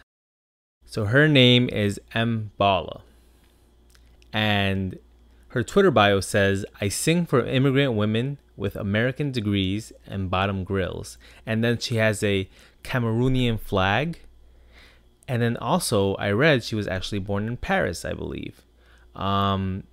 So 0.86 1.06
her 1.06 1.28
name 1.28 1.70
is 1.70 2.00
Mbala. 2.14 3.02
And 4.32 5.00
her 5.50 5.64
Twitter 5.64 5.92
bio 5.92 6.20
says, 6.20 6.66
I 6.82 6.90
sing 6.90 7.26
for 7.26 7.46
immigrant 7.46 7.94
women 7.94 8.38
with 8.56 8.76
American 8.76 9.32
degrees 9.32 9.94
and 10.06 10.30
bottom 10.30 10.64
grills. 10.64 11.18
And 11.46 11.64
then 11.64 11.78
she 11.78 11.96
has 11.96 12.24
a 12.24 12.50
Cameroonian 12.84 13.60
flag. 13.60 14.20
And 15.28 15.42
then 15.42 15.58
also, 15.58 16.16
I 16.16 16.32
read 16.32 16.64
she 16.64 16.76
was 16.76 16.88
actually 16.88 17.20
born 17.20 17.48
in 17.48 17.58
Paris, 17.58 18.04
I 18.04 18.14
believe. 18.14 18.62
Um, 19.16 19.84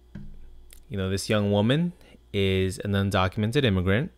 you 0.89 0.97
know, 0.97 1.09
this 1.09 1.31
young 1.31 1.53
woman 1.53 1.93
is 2.33 2.79
an 2.81 2.93
undocumented 2.93 3.65
immigrant. 3.65 4.11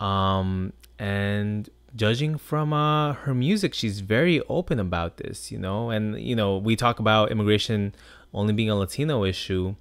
Um, 0.00 0.72
and 0.98 1.68
judging 1.96 2.36
from 2.36 2.72
uh, 2.72 3.14
her 3.14 3.34
music, 3.34 3.72
she's 3.74 4.00
very 4.00 4.42
open 4.48 4.78
about 4.78 5.16
this, 5.16 5.50
you 5.50 5.58
know. 5.58 5.90
And, 5.90 6.20
you 6.20 6.36
know, 6.36 6.58
we 6.58 6.76
talk 6.76 6.98
about 6.98 7.30
immigration 7.30 7.94
only 8.34 8.52
being 8.52 8.70
a 8.70 8.76
Latino 8.76 9.24
issue, 9.24 9.76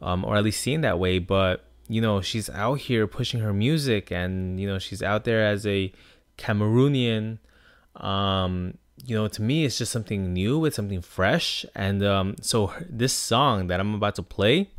um, 0.00 0.24
or 0.24 0.36
at 0.36 0.44
least 0.44 0.60
seen 0.60 0.82
that 0.82 0.98
way. 0.98 1.18
But, 1.18 1.64
you 1.88 2.00
know, 2.00 2.20
she's 2.20 2.48
out 2.50 2.80
here 2.80 3.06
pushing 3.06 3.40
her 3.40 3.52
music 3.52 4.12
and, 4.12 4.60
you 4.60 4.68
know, 4.68 4.78
she's 4.78 5.02
out 5.02 5.24
there 5.24 5.44
as 5.44 5.66
a 5.66 5.92
Cameroonian. 6.38 7.38
Um, 7.96 8.78
you 9.02 9.16
know, 9.16 9.28
to 9.28 9.42
me, 9.42 9.64
it's 9.64 9.78
just 9.78 9.92
something 9.92 10.32
new, 10.32 10.64
it's 10.64 10.76
something 10.76 11.02
fresh. 11.02 11.66
And 11.74 12.04
um, 12.04 12.36
so 12.40 12.72
this 12.88 13.12
song 13.12 13.66
that 13.68 13.80
I'm 13.80 13.94
about 13.94 14.14
to 14.16 14.22
play, 14.22 14.70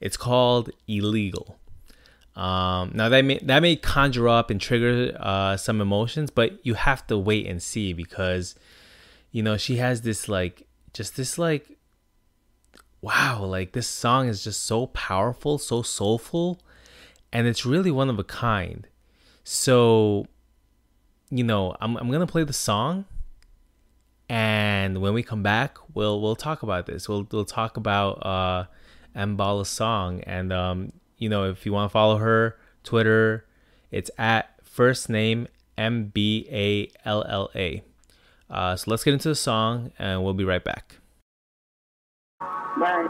it's 0.00 0.16
called 0.16 0.70
Illegal. 0.86 1.58
Um, 2.34 2.92
now 2.94 3.08
that 3.08 3.24
may 3.24 3.38
that 3.38 3.60
may 3.60 3.76
conjure 3.76 4.28
up 4.28 4.50
and 4.50 4.60
trigger 4.60 5.16
uh, 5.18 5.56
some 5.56 5.80
emotions, 5.80 6.30
but 6.30 6.64
you 6.66 6.74
have 6.74 7.06
to 7.06 7.16
wait 7.16 7.46
and 7.46 7.62
see 7.62 7.94
because, 7.94 8.54
you 9.32 9.42
know, 9.42 9.56
she 9.56 9.76
has 9.76 10.02
this 10.02 10.28
like 10.28 10.66
just 10.92 11.16
this 11.16 11.38
like, 11.38 11.78
wow, 13.00 13.42
like 13.42 13.72
this 13.72 13.88
song 13.88 14.28
is 14.28 14.44
just 14.44 14.64
so 14.64 14.88
powerful, 14.88 15.56
so 15.56 15.80
soulful, 15.80 16.60
and 17.32 17.46
it's 17.46 17.64
really 17.64 17.90
one 17.90 18.10
of 18.10 18.18
a 18.18 18.24
kind. 18.24 18.86
So, 19.42 20.26
you 21.30 21.44
know, 21.44 21.76
I'm 21.80 21.96
I'm 21.96 22.10
gonna 22.10 22.26
play 22.26 22.44
the 22.44 22.52
song, 22.52 23.04
and 24.28 25.00
when 25.00 25.14
we 25.14 25.22
come 25.22 25.42
back, 25.42 25.78
we'll 25.94 26.20
we'll 26.20 26.36
talk 26.36 26.62
about 26.62 26.86
this. 26.86 27.08
We'll 27.08 27.26
we'll 27.30 27.44
talk 27.44 27.76
about 27.76 28.24
uh, 28.24 28.64
Mbala's 29.16 29.68
song 29.68 30.20
and 30.20 30.52
um 30.52 30.92
you 31.18 31.28
know, 31.28 31.44
if 31.44 31.64
you 31.64 31.72
want 31.72 31.90
to 31.90 31.92
follow 31.92 32.18
her 32.18 32.56
Twitter, 32.84 33.46
it's 33.90 34.10
at 34.18 34.50
first 34.62 35.08
name 35.08 35.48
M 35.78 36.06
B 36.06 36.46
A 36.50 36.90
L 37.08 37.24
L 37.28 37.50
A. 37.54 37.82
Uh, 38.48 38.76
so 38.76 38.90
let's 38.90 39.02
get 39.02 39.14
into 39.14 39.28
the 39.28 39.34
song 39.34 39.92
and 39.98 40.22
we'll 40.22 40.34
be 40.34 40.44
right 40.44 40.62
back. 40.62 40.96
Right, 42.76 43.08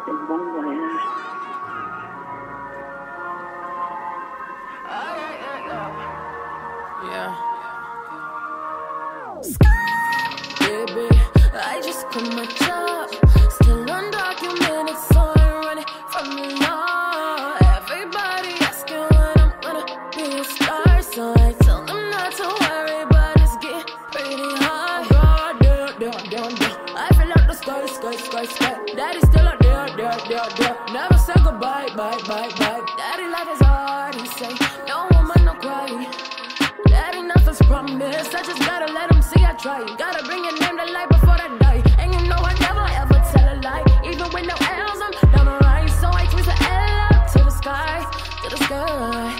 I 38.34 38.42
life 38.42 38.42
just 38.42 38.58
gotta 38.60 38.92
let 38.92 39.10
see 39.22 39.44
I 39.44 39.54
try. 39.54 39.84
Gotta 39.96 40.24
bring 40.24 40.44
your 40.44 40.58
name 40.58 40.76
to 40.78 40.92
light 40.92 41.08
before 41.08 41.30
I 41.30 41.58
die. 41.58 41.75
To 48.68 49.35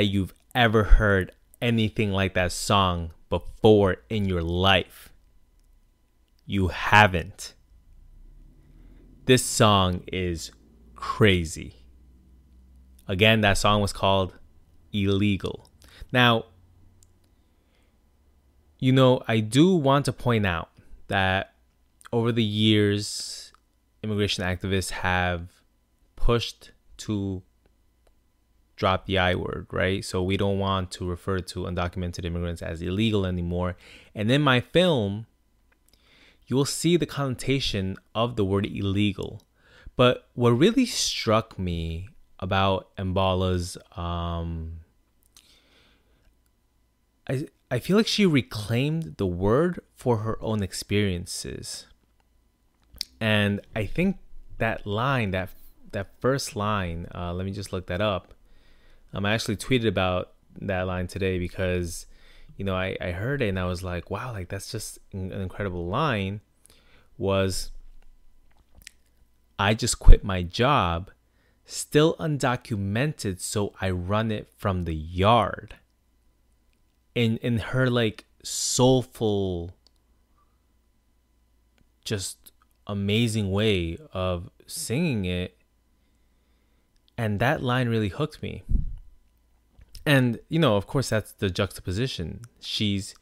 that 0.00 0.06
you've 0.06 0.32
ever 0.54 0.82
heard 0.82 1.30
anything 1.60 2.10
like 2.10 2.32
that 2.32 2.50
song 2.52 3.10
before 3.28 3.98
in 4.08 4.24
your 4.24 4.42
life. 4.42 5.12
You 6.46 6.68
haven't. 6.68 7.52
this 9.26 9.44
song 9.44 10.02
is 10.10 10.52
crazy. 10.94 11.74
Again, 13.06 13.42
that 13.42 13.58
song 13.58 13.82
was 13.82 13.92
called 13.92 14.38
Illegal. 14.90 15.68
Now, 16.10 16.46
you 18.78 18.92
know, 18.92 19.22
I 19.28 19.40
do 19.40 19.74
want 19.74 20.06
to 20.06 20.14
point 20.14 20.46
out 20.46 20.70
that 21.08 21.52
over 22.10 22.32
the 22.32 22.42
years, 22.42 23.52
immigration 24.02 24.44
activists 24.44 24.92
have 24.92 25.48
pushed 26.16 26.70
to 27.04 27.42
drop 28.80 29.04
the 29.04 29.18
I 29.18 29.34
word, 29.34 29.66
right? 29.70 30.02
So 30.02 30.22
we 30.22 30.38
don't 30.38 30.58
want 30.58 30.90
to 30.92 31.08
refer 31.08 31.40
to 31.40 31.60
undocumented 31.64 32.24
immigrants 32.24 32.62
as 32.62 32.80
illegal 32.80 33.26
anymore. 33.26 33.76
And 34.14 34.30
in 34.30 34.40
my 34.40 34.60
film, 34.60 35.26
you 36.46 36.56
will 36.56 36.64
see 36.64 36.96
the 36.96 37.06
connotation 37.06 37.96
of 38.14 38.36
the 38.36 38.44
word 38.44 38.64
illegal. 38.66 39.42
But 39.96 40.28
what 40.32 40.52
really 40.52 40.86
struck 40.86 41.58
me 41.58 42.08
about 42.38 42.96
Mbala's 42.96 43.76
um 43.96 44.80
I 47.28 47.46
I 47.70 47.78
feel 47.78 47.98
like 47.98 48.08
she 48.08 48.24
reclaimed 48.24 49.18
the 49.18 49.26
word 49.26 49.80
for 49.94 50.18
her 50.24 50.42
own 50.42 50.62
experiences. 50.62 51.86
And 53.20 53.60
I 53.76 53.84
think 53.84 54.16
that 54.56 54.86
line, 54.86 55.32
that 55.32 55.50
that 55.92 56.08
first 56.18 56.56
line, 56.56 57.06
uh, 57.14 57.34
let 57.34 57.44
me 57.44 57.52
just 57.52 57.74
look 57.74 57.86
that 57.88 58.00
up. 58.00 58.32
Um, 59.12 59.26
I 59.26 59.32
actually 59.32 59.56
tweeted 59.56 59.88
about 59.88 60.32
that 60.60 60.86
line 60.86 61.06
today 61.06 61.38
because, 61.38 62.06
you 62.56 62.64
know, 62.64 62.74
I, 62.74 62.96
I 63.00 63.10
heard 63.10 63.42
it 63.42 63.48
and 63.48 63.58
I 63.58 63.64
was 63.64 63.82
like, 63.82 64.10
wow, 64.10 64.32
like 64.32 64.48
that's 64.48 64.70
just 64.70 64.98
an 65.12 65.32
incredible 65.32 65.86
line. 65.86 66.40
Was 67.18 67.70
I 69.58 69.74
just 69.74 69.98
quit 69.98 70.24
my 70.24 70.42
job, 70.42 71.10
still 71.66 72.16
undocumented, 72.16 73.40
so 73.40 73.74
I 73.78 73.90
run 73.90 74.30
it 74.30 74.48
from 74.56 74.84
the 74.84 74.94
yard. 74.94 75.74
In 77.14 77.36
in 77.38 77.58
her 77.58 77.90
like 77.90 78.24
soulful, 78.42 79.74
just 82.04 82.52
amazing 82.86 83.50
way 83.50 83.98
of 84.14 84.48
singing 84.66 85.26
it, 85.26 85.58
and 87.18 87.38
that 87.40 87.62
line 87.62 87.88
really 87.88 88.08
hooked 88.08 88.42
me. 88.42 88.62
And 90.06 90.40
you 90.48 90.58
know, 90.58 90.76
of 90.76 90.86
course, 90.86 91.10
that's 91.10 91.32
the 91.32 91.50
juxtaposition. 91.50 92.42
She's 92.60 93.14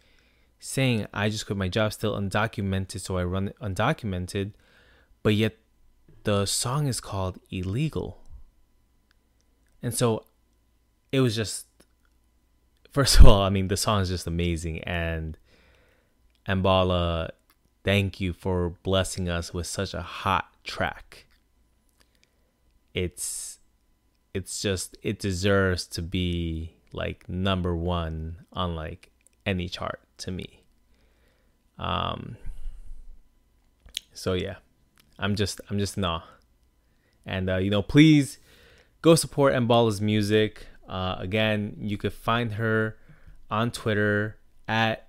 saying, 0.60 1.06
"I 1.12 1.28
just 1.28 1.46
quit 1.46 1.56
my 1.56 1.68
job, 1.68 1.92
still 1.92 2.14
undocumented, 2.14 3.00
so 3.00 3.18
I 3.18 3.24
run 3.24 3.52
undocumented," 3.60 4.52
but 5.22 5.34
yet 5.34 5.56
the 6.24 6.46
song 6.46 6.86
is 6.86 7.00
called 7.00 7.38
"Illegal." 7.50 8.22
And 9.82 9.94
so, 9.94 10.24
it 11.12 11.20
was 11.20 11.36
just. 11.36 11.66
First 12.90 13.20
of 13.20 13.26
all, 13.26 13.42
I 13.42 13.50
mean, 13.50 13.68
the 13.68 13.76
song 13.76 14.00
is 14.00 14.08
just 14.08 14.26
amazing, 14.26 14.80
and 14.82 15.36
Mbala, 16.48 17.30
thank 17.84 18.18
you 18.18 18.32
for 18.32 18.70
blessing 18.82 19.28
us 19.28 19.52
with 19.52 19.66
such 19.66 19.92
a 19.92 20.00
hot 20.00 20.46
track. 20.64 21.26
It's 22.94 23.57
it's 24.38 24.62
just 24.62 24.96
it 25.02 25.18
deserves 25.18 25.86
to 25.86 26.00
be 26.02 26.72
like 26.92 27.28
number 27.28 27.74
one 27.74 28.44
on 28.52 28.74
like 28.74 29.10
any 29.44 29.68
chart 29.68 30.00
to 30.18 30.30
me. 30.30 30.62
Um 31.78 32.36
so 34.12 34.32
yeah. 34.32 34.56
I'm 35.18 35.34
just 35.34 35.60
I'm 35.68 35.78
just 35.78 35.98
awe. 35.98 36.24
And 37.26 37.50
uh, 37.50 37.56
you 37.56 37.70
know, 37.70 37.82
please 37.82 38.38
go 39.02 39.14
support 39.14 39.52
Mbala's 39.54 40.00
music. 40.00 40.66
Uh, 40.88 41.16
again, 41.18 41.76
you 41.80 41.98
could 41.98 42.12
find 42.12 42.54
her 42.54 42.96
on 43.50 43.70
Twitter 43.70 44.38
at 44.66 45.08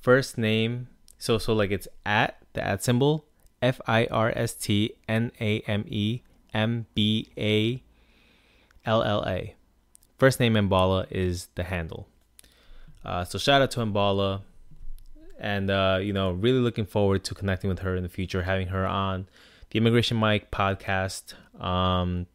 first 0.00 0.38
name. 0.38 0.88
So 1.18 1.38
so 1.38 1.52
like 1.52 1.70
it's 1.70 1.88
at 2.04 2.38
the 2.52 2.64
at 2.64 2.84
symbol 2.84 3.24
F 3.60 3.80
I 3.86 4.06
R 4.10 4.32
S 4.36 4.54
T 4.54 4.94
N 5.08 5.32
A 5.40 5.60
M 5.60 5.84
E 5.88 6.22
M 6.54 6.86
B 6.94 7.32
A 7.36 7.82
L 8.88 9.02
L 9.02 9.22
A. 9.26 9.54
First 10.16 10.40
name 10.40 10.54
Mbala 10.54 11.06
is 11.10 11.48
the 11.54 11.62
handle. 11.62 12.08
Uh, 13.04 13.22
so 13.24 13.38
shout 13.38 13.60
out 13.62 13.70
to 13.72 13.80
Mbala, 13.80 14.40
and 15.38 15.70
uh, 15.70 15.98
you 16.02 16.12
know, 16.12 16.32
really 16.32 16.58
looking 16.58 16.86
forward 16.86 17.22
to 17.24 17.34
connecting 17.34 17.68
with 17.68 17.80
her 17.80 17.94
in 17.94 18.02
the 18.02 18.08
future, 18.08 18.42
having 18.42 18.68
her 18.68 18.86
on 18.86 19.28
the 19.70 19.78
Immigration 19.78 20.18
Mic 20.18 20.50
podcast. 20.50 21.34
Um, 21.62 22.26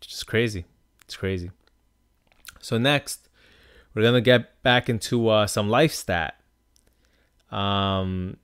just 0.00 0.26
crazy, 0.26 0.64
it's 1.04 1.16
crazy. 1.16 1.50
So 2.60 2.78
next, 2.78 3.28
we're 3.92 4.02
gonna 4.02 4.20
get 4.20 4.62
back 4.62 4.88
into 4.88 5.28
uh, 5.28 5.46
some 5.46 5.68
life 5.68 5.92
stat. 5.92 6.40
Um, 7.50 8.36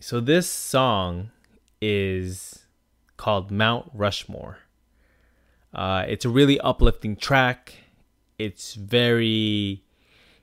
so 0.00 0.20
this 0.20 0.48
song 0.48 1.30
is 1.80 2.66
called 3.16 3.50
Mount 3.50 3.90
Rushmore. 3.94 4.58
Uh, 5.74 6.04
it's 6.06 6.24
a 6.24 6.28
really 6.28 6.60
uplifting 6.60 7.16
track. 7.16 7.74
It's 8.38 8.74
very, 8.74 9.82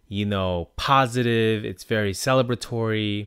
you 0.08 0.26
know, 0.26 0.70
positive. 0.76 1.64
It's 1.64 1.84
very 1.84 2.14
celebratory. 2.14 3.24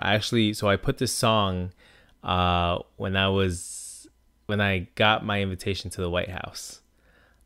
I 0.00 0.14
actually, 0.14 0.54
so 0.54 0.68
I 0.68 0.76
put 0.76 0.98
this 0.98 1.12
song 1.12 1.72
uh, 2.22 2.78
when 2.96 3.16
I 3.16 3.28
was 3.28 4.08
when 4.46 4.60
I 4.60 4.88
got 4.94 5.24
my 5.24 5.40
invitation 5.40 5.90
to 5.90 6.00
the 6.00 6.10
White 6.10 6.30
House. 6.30 6.80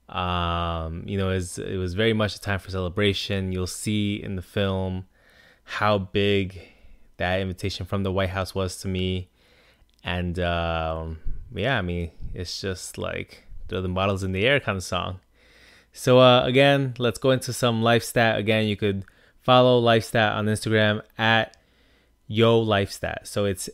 Um, 0.09 1.05
you 1.07 1.19
know, 1.19 1.31
it 1.31 1.35
was, 1.35 1.59
it 1.59 1.77
was 1.77 1.95
very 1.95 2.13
much 2.13 2.35
a 2.35 2.41
time 2.41 2.59
for 2.59 2.71
celebration. 2.71 3.53
You'll 3.53 3.67
see 3.67 4.21
in 4.21 4.37
the 4.37 4.43
film 4.43 5.07
how 5.65 5.99
big 5.99 6.61
that 7.19 7.41
invitation 7.41 7.87
from 7.87 8.03
the 8.03 8.11
White 8.11 8.31
House 8.31 8.55
was 8.55 8.81
to 8.81 8.89
me, 8.89 9.29
and 10.03 10.39
um, 10.39 11.19
yeah, 11.55 11.79
I 11.79 11.83
mean, 11.83 12.11
it's 12.33 12.61
just 12.61 12.97
like 12.97 13.45
throw 13.69 13.81
the 13.81 13.89
bottles 13.89 14.23
in 14.23 14.33
the 14.33 14.47
air 14.47 14.61
kind 14.61 14.77
of 14.77 14.85
song. 14.85 15.21
So 15.93 16.21
uh, 16.21 16.45
again, 16.45 16.95
let's 16.99 17.19
go 17.19 17.31
into 17.31 17.53
some 17.53 17.83
life 17.83 18.05
stat. 18.05 18.39
Again, 18.39 18.67
you 18.67 18.77
could 18.77 19.05
follow 19.41 19.79
life 19.79 20.05
stat 20.05 20.35
on 20.35 20.47
Instagram 20.47 21.03
at 21.17 21.57
yo 22.27 22.59
life 22.59 22.93
stat. 22.93 23.27
So 23.27 23.45
it's 23.45 23.69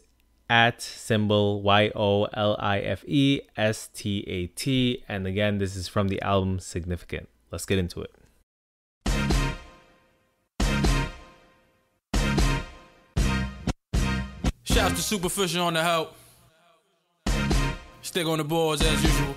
at 0.48 0.80
symbol 0.82 1.62
y 1.62 1.90
o 1.94 2.24
l 2.32 2.56
i 2.58 2.78
f 2.80 3.02
e 3.06 3.40
s 3.56 3.88
t 3.92 4.24
a 4.26 4.46
t. 4.48 5.02
And 5.08 5.26
again, 5.26 5.58
this 5.58 5.76
is 5.76 5.88
from 5.88 6.08
the 6.08 6.20
album 6.22 6.58
Significant. 6.58 7.28
Let's 7.50 7.66
get 7.66 7.78
into 7.78 8.02
it. 8.02 8.14
Shouts 14.64 14.96
to 14.96 15.02
Superficial 15.02 15.64
on 15.66 15.74
the 15.74 15.82
help. 15.82 16.14
Stick 18.02 18.26
on 18.26 18.38
the 18.38 18.44
boards 18.44 18.82
as 18.82 19.02
usual. 19.02 19.34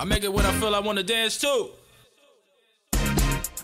I 0.00 0.04
make 0.04 0.24
it 0.24 0.32
when 0.32 0.46
I 0.46 0.52
feel 0.52 0.74
I 0.74 0.78
wanna 0.78 1.02
dance 1.02 1.38
too. 1.38 1.68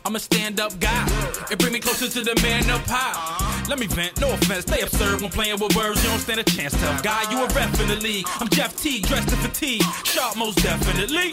I'm 0.04 0.14
a 0.16 0.20
stand 0.20 0.60
up 0.60 0.78
guy. 0.78 1.06
It 1.50 1.58
bring 1.58 1.72
me 1.72 1.80
closer 1.80 2.10
to 2.10 2.20
the 2.20 2.38
man 2.42 2.68
up 2.68 2.82
high. 2.84 3.64
Let 3.70 3.78
me 3.78 3.86
vent, 3.86 4.20
no 4.20 4.34
offense. 4.34 4.66
Stay 4.66 4.82
absurd 4.82 5.22
when 5.22 5.30
playing 5.30 5.58
with 5.58 5.74
words. 5.74 6.04
You 6.04 6.10
don't 6.10 6.18
stand 6.18 6.40
a 6.40 6.44
chance, 6.44 6.78
tough 6.78 7.02
guy. 7.02 7.22
You 7.30 7.42
a 7.42 7.46
ref 7.54 7.80
in 7.80 7.88
the 7.88 7.96
league. 7.96 8.26
I'm 8.38 8.48
Jeff 8.50 8.76
T, 8.76 9.00
dressed 9.00 9.32
in 9.32 9.38
fatigue. 9.38 9.82
Sharp, 10.04 10.36
most 10.36 10.58
definitely. 10.62 11.32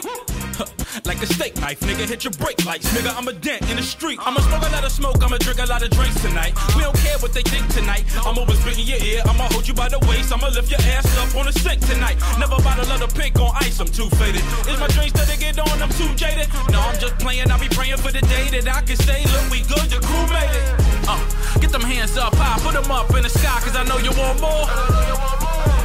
like 1.04 1.20
a 1.22 1.26
steak 1.26 1.56
knife, 1.56 1.80
nigga. 1.80 2.08
Hit 2.08 2.24
your 2.24 2.32
brake 2.34 2.64
lights, 2.64 2.92
nigga. 2.92 3.14
I'm 3.16 3.28
a 3.28 3.32
dent 3.32 3.68
in 3.70 3.76
the 3.76 3.82
street. 3.82 4.18
I'ma 4.22 4.40
smoke 4.40 4.62
a 4.62 4.72
lot 4.72 4.84
of 4.84 4.92
smoke. 4.92 5.22
I'ma 5.22 5.38
drink 5.38 5.58
a 5.58 5.66
lot 5.66 5.82
of 5.82 5.90
drinks 5.90 6.20
tonight. 6.22 6.54
We 6.76 6.82
don't 6.82 6.96
care 6.96 7.18
what 7.18 7.32
they 7.32 7.42
think 7.42 7.66
tonight. 7.68 8.04
I'm 8.24 8.38
always 8.38 8.60
in 8.66 8.86
your 8.86 8.98
ear. 9.02 9.22
I'ma 9.26 9.48
hold 9.50 9.66
you 9.66 9.74
by 9.74 9.88
the 9.88 9.98
waist. 10.06 10.32
I'ma 10.32 10.48
lift 10.48 10.70
your 10.70 10.80
ass 10.94 11.06
up 11.18 11.34
on 11.36 11.46
the 11.46 11.52
sink 11.52 11.80
tonight. 11.86 12.16
Never 12.38 12.56
bought 12.62 12.78
a 12.78 12.86
lot 12.88 13.02
of 13.02 13.14
pink 13.14 13.38
on 13.40 13.50
ice. 13.60 13.80
I'm 13.80 13.88
too 13.88 14.08
faded. 14.16 14.42
Is 14.68 14.78
my 14.78 14.88
drinks 14.88 15.12
that 15.18 15.26
they 15.26 15.36
get 15.36 15.58
on? 15.58 15.82
I'm 15.82 15.90
too 15.90 16.10
jaded. 16.14 16.48
No, 16.70 16.80
I'm 16.80 16.98
just 16.98 17.18
playing. 17.18 17.50
I'll 17.50 17.60
be 17.60 17.68
praying 17.68 17.98
for 17.98 18.12
the 18.12 18.22
day 18.26 18.48
that 18.54 18.68
I 18.68 18.82
can 18.82 18.96
say, 18.96 19.24
look, 19.24 19.50
we 19.50 19.60
good. 19.66 19.88
The 19.90 20.00
crew 20.00 20.26
made 20.30 20.54
it. 20.54 20.66
Uh, 21.06 21.20
get 21.60 21.70
them 21.70 21.82
hands 21.82 22.16
up 22.16 22.34
high. 22.36 22.58
Put 22.62 22.74
them 22.74 22.90
up 22.90 23.10
in 23.14 23.22
the 23.22 23.28
sky, 23.28 23.58
cause 23.60 23.76
I 23.76 23.84
know 23.84 23.98
you 23.98 24.12
want 24.16 24.40
more. 24.40 25.43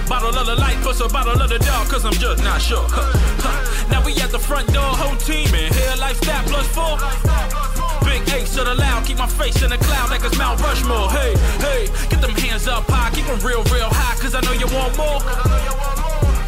Bottle 0.09 0.35
of 0.35 0.47
the 0.47 0.55
light 0.55 0.77
plus 0.81 0.99
a 1.01 1.07
bottle 1.07 1.39
of 1.39 1.49
the 1.49 1.59
dark, 1.59 1.87
cause 1.87 2.03
I'm 2.03 2.13
just 2.13 2.43
not 2.43 2.59
sure. 2.59 2.89
now 3.93 4.03
we 4.03 4.17
at 4.17 4.31
the 4.31 4.39
front 4.39 4.65
door, 4.73 4.89
whole 4.97 5.15
team 5.17 5.53
in 5.53 5.71
here, 5.71 5.93
life 5.99 6.17
stat 6.17 6.47
plus 6.47 6.65
four. 6.73 6.97
Big 8.09 8.27
H 8.33 8.49
to 8.57 8.63
the 8.63 8.73
loud, 8.73 9.05
keep 9.05 9.19
my 9.19 9.27
face 9.27 9.61
in 9.61 9.69
the 9.69 9.77
cloud 9.77 10.09
like 10.09 10.23
it's 10.23 10.35
Mount 10.35 10.59
Rushmore. 10.61 11.11
Hey, 11.11 11.37
hey, 11.61 11.85
get 12.09 12.21
them 12.21 12.31
hands 12.31 12.67
up 12.67 12.85
high, 12.89 13.13
keep 13.13 13.27
them 13.27 13.37
real, 13.45 13.61
real 13.65 13.85
high, 13.87 14.17
cause 14.17 14.33
I 14.33 14.41
know 14.41 14.53
you 14.53 14.65
want 14.73 14.97
more. 14.97 15.21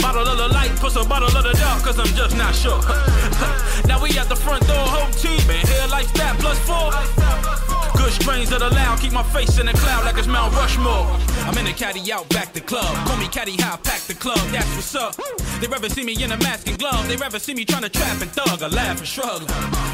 Bottle 0.02 0.26
of 0.26 0.38
the 0.40 0.48
light, 0.48 0.72
plus 0.82 0.96
a 0.96 1.06
bottle 1.06 1.30
of 1.30 1.44
the 1.44 1.54
dark, 1.54 1.84
cause 1.84 2.00
I'm 2.00 2.10
just 2.18 2.36
not 2.36 2.56
sure. 2.56 2.82
now 3.86 4.02
we 4.02 4.10
at 4.18 4.28
the 4.28 4.36
front 4.36 4.66
door, 4.66 4.90
whole 4.90 5.12
team 5.14 5.48
in 5.52 5.62
here, 5.68 5.86
life 5.88 6.10
stat 6.10 6.36
plus 6.40 6.58
four. 6.66 7.51
Strains 8.22 8.50
that 8.52 8.62
allow, 8.62 8.96
keep 8.98 9.14
my 9.14 9.24
face 9.24 9.58
in 9.58 9.66
the 9.66 9.74
cloud 9.74 10.06
like 10.06 10.18
it's 10.18 10.28
Mount 10.28 10.54
Rushmore. 10.54 11.10
I'm 11.50 11.58
in 11.58 11.66
the 11.66 11.74
caddy 11.74 12.12
out 12.12 12.30
back 12.30 12.54
the 12.54 12.62
club. 12.62 12.96
Call 13.08 13.18
me 13.18 13.28
caddy 13.28 13.58
high, 13.58 13.78
pack 13.78 14.02
the 14.02 14.14
club, 14.14 14.40
that's 14.54 14.70
what's 14.76 14.94
up. 14.94 15.16
They 15.60 15.68
rather 15.68 15.90
see 15.90 16.04
me 16.04 16.14
in 16.24 16.32
a 16.32 16.38
mask 16.38 16.68
and 16.68 16.78
glove. 16.78 17.08
They 17.08 17.18
rather 17.18 17.40
see 17.40 17.56
me 17.56 17.66
trying 17.66 17.82
to 17.82 17.90
trap 17.90 18.22
and 18.22 18.32
thug. 18.32 18.62
I 18.62 18.68
laugh 18.68 19.00
and 19.00 19.08
shrug. 19.08 19.50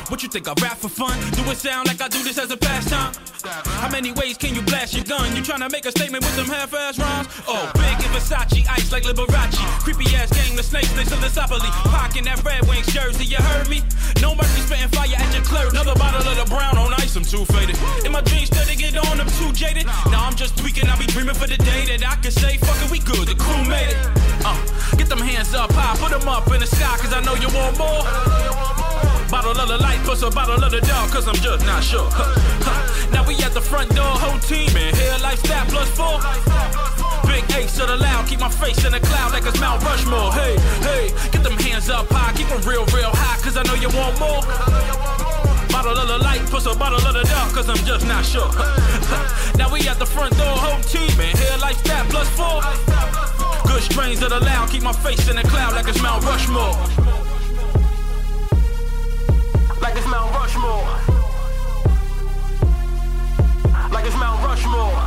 What 0.10 0.24
you 0.24 0.30
think 0.30 0.48
I 0.48 0.54
rap 0.62 0.78
for 0.78 0.90
fun? 0.90 1.16
Do 1.32 1.44
it 1.52 1.58
sound 1.58 1.88
like 1.88 2.02
I 2.02 2.08
do 2.10 2.22
this 2.24 2.38
as 2.38 2.52
a 2.52 2.58
pastime? 2.58 3.14
How 3.80 3.90
many 3.90 4.12
ways 4.12 4.38
can 4.38 4.54
you 4.56 4.62
blast 4.62 4.94
your 4.94 5.06
gun? 5.06 5.36
You 5.36 5.42
trying 5.42 5.62
to 5.62 5.70
make 5.70 5.86
a 5.86 5.92
statement 5.92 6.24
with 6.24 6.36
some 6.36 6.48
half-ass 6.48 7.00
rhymes? 7.00 7.28
Oh, 7.48 7.72
big 7.76 7.96
in 8.04 8.12
Versace, 8.12 8.68
ice 8.70 8.92
like 8.92 9.04
Liberace. 9.04 9.56
Creepy 9.84 10.14
ass 10.16 10.32
gang, 10.32 10.56
the 10.56 10.64
snakes, 10.64 10.92
they 10.92 11.04
philosophy. 11.04 11.72
Pockin' 11.90 12.26
that 12.26 12.44
Red 12.44 12.68
Wings 12.68 12.88
jersey, 12.88 13.26
you 13.26 13.38
heard 13.38 13.70
me? 13.70 13.84
No 14.22 14.36
mercy 14.36 14.62
spitting 14.62 14.90
fire 14.90 15.16
at 15.16 15.34
your 15.34 15.44
clerk. 15.44 15.72
Another 15.72 15.96
bottle 15.96 16.28
of 16.28 16.36
the 16.38 16.46
brown 16.54 16.78
on 16.78 16.94
ice, 16.96 17.16
I'm 17.16 17.24
too 17.24 17.46
faded. 17.46 17.78
My 18.18 18.24
dreams, 18.24 18.50
get 18.50 18.98
on, 18.98 19.22
I'm 19.22 19.30
too 19.38 19.54
jaded. 19.54 19.86
Now 20.10 20.26
I'm 20.26 20.34
just 20.34 20.58
tweaking, 20.58 20.90
I'll 20.90 20.98
be 20.98 21.06
dreaming 21.06 21.36
for 21.36 21.46
the 21.46 21.56
day 21.56 21.86
that 21.86 22.02
I 22.02 22.16
can 22.18 22.32
say, 22.32 22.58
fuck 22.58 22.74
it, 22.82 22.90
we 22.90 22.98
good, 22.98 23.30
the 23.30 23.38
crew 23.38 23.62
made 23.70 23.94
it. 23.94 23.98
Uh, 24.42 24.58
get 24.98 25.06
them 25.06 25.22
hands 25.22 25.54
up 25.54 25.70
high, 25.70 25.94
put 26.02 26.10
them 26.10 26.28
up 26.28 26.50
in 26.50 26.60
the 26.60 26.66
sky, 26.66 26.98
cause 26.98 27.14
I 27.14 27.22
know 27.22 27.38
you 27.38 27.46
want 27.54 27.78
more. 27.78 28.02
Bottle 29.30 29.54
of 29.54 29.70
the 29.70 29.78
light 29.78 30.02
plus 30.02 30.24
a 30.26 30.32
bottle 30.32 30.58
of 30.58 30.72
the 30.72 30.82
dark, 30.82 31.14
cause 31.14 31.28
I'm 31.28 31.38
just 31.46 31.62
not 31.62 31.84
sure. 31.84 32.10
Huh, 32.10 32.26
huh. 32.66 33.14
Now 33.14 33.22
we 33.22 33.38
at 33.46 33.54
the 33.54 33.62
front 33.62 33.94
door, 33.94 34.10
whole 34.18 34.42
team 34.50 34.74
in 34.74 34.98
here, 34.98 35.14
life 35.22 35.38
stat 35.46 35.70
plus 35.70 35.86
four. 35.94 36.18
Big 37.30 37.46
ace 37.54 37.78
to 37.78 37.86
the 37.86 38.02
loud, 38.02 38.26
keep 38.26 38.40
my 38.40 38.50
face 38.50 38.82
in 38.82 38.98
the 38.98 39.00
cloud 39.00 39.30
like 39.30 39.46
it's 39.46 39.62
Mount 39.62 39.86
Rushmore. 39.86 40.34
Hey, 40.34 40.58
hey, 40.82 41.14
get 41.30 41.46
them 41.46 41.54
hands 41.62 41.94
up 41.94 42.10
high, 42.10 42.34
keep 42.34 42.50
them 42.50 42.66
real, 42.66 42.82
real 42.98 43.14
high, 43.14 43.38
cause 43.46 43.58
I 43.58 43.62
know 43.70 43.78
you 43.78 43.94
want 43.94 44.18
more. 44.18 45.07
Bottle 46.08 46.22
of 46.22 46.26
light 46.26 46.48
plus 46.50 46.66
a 46.66 46.74
bottle 46.74 47.06
of 47.06 47.14
the 47.14 47.24
dark, 47.24 47.52
cause 47.52 47.68
I'm 47.68 47.84
just 47.84 48.08
not 48.08 48.24
sure. 48.24 48.48
now 49.58 49.70
we 49.70 49.86
at 49.90 50.00
the 50.00 50.06
front 50.06 50.38
door, 50.38 50.56
whole 50.56 50.82
team 50.84 51.12
in 51.20 51.36
here, 51.36 51.58
life 51.60 51.76
stat 51.80 52.08
plus 52.08 52.30
four. 52.30 52.62
Good 53.70 53.84
strains 53.84 54.22
that 54.22 54.32
allow, 54.32 54.68
keep 54.68 54.84
my 54.84 54.94
face 54.94 55.28
in 55.28 55.36
the 55.36 55.42
cloud 55.42 55.74
like 55.74 55.86
it's 55.90 56.02
Mount 56.02 56.24
Rushmore. 56.24 56.72
Like 59.82 59.98
it's 59.98 60.08
Mount 60.08 60.32
Rushmore. 60.32 60.88
Like 63.92 64.06
it's 64.06 64.16
Mount 64.16 64.42
Rushmore. 64.48 65.07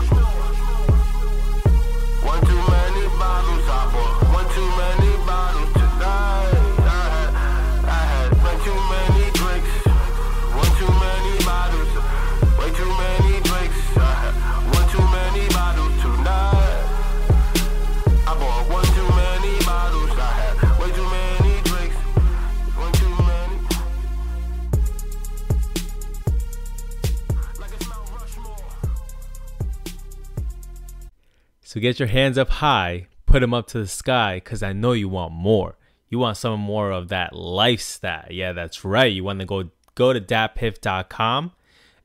So 31.71 31.79
get 31.79 32.01
your 32.01 32.09
hands 32.09 32.37
up 32.37 32.51
high, 32.51 33.07
put 33.27 33.39
them 33.39 33.55
up 33.55 33.69
to 33.69 33.79
the 33.79 33.87
sky, 33.87 34.39
because 34.43 34.61
I 34.61 34.73
know 34.73 34.91
you 34.91 35.09
want 35.09 35.33
more. 35.33 35.77
You 36.09 36.19
want 36.19 36.37
some 36.37 36.59
more 36.59 36.91
of 36.91 37.11
that 37.11 37.33
lifestyle. 37.33 38.27
Yeah, 38.29 38.51
that's 38.53 38.85
right. 38.85 39.13
You 39.13 39.23
want 39.23 39.39
to 39.39 39.47
go 39.47 39.71
go 39.95 40.13
to 40.13 40.21
datpiff.com 40.21 41.53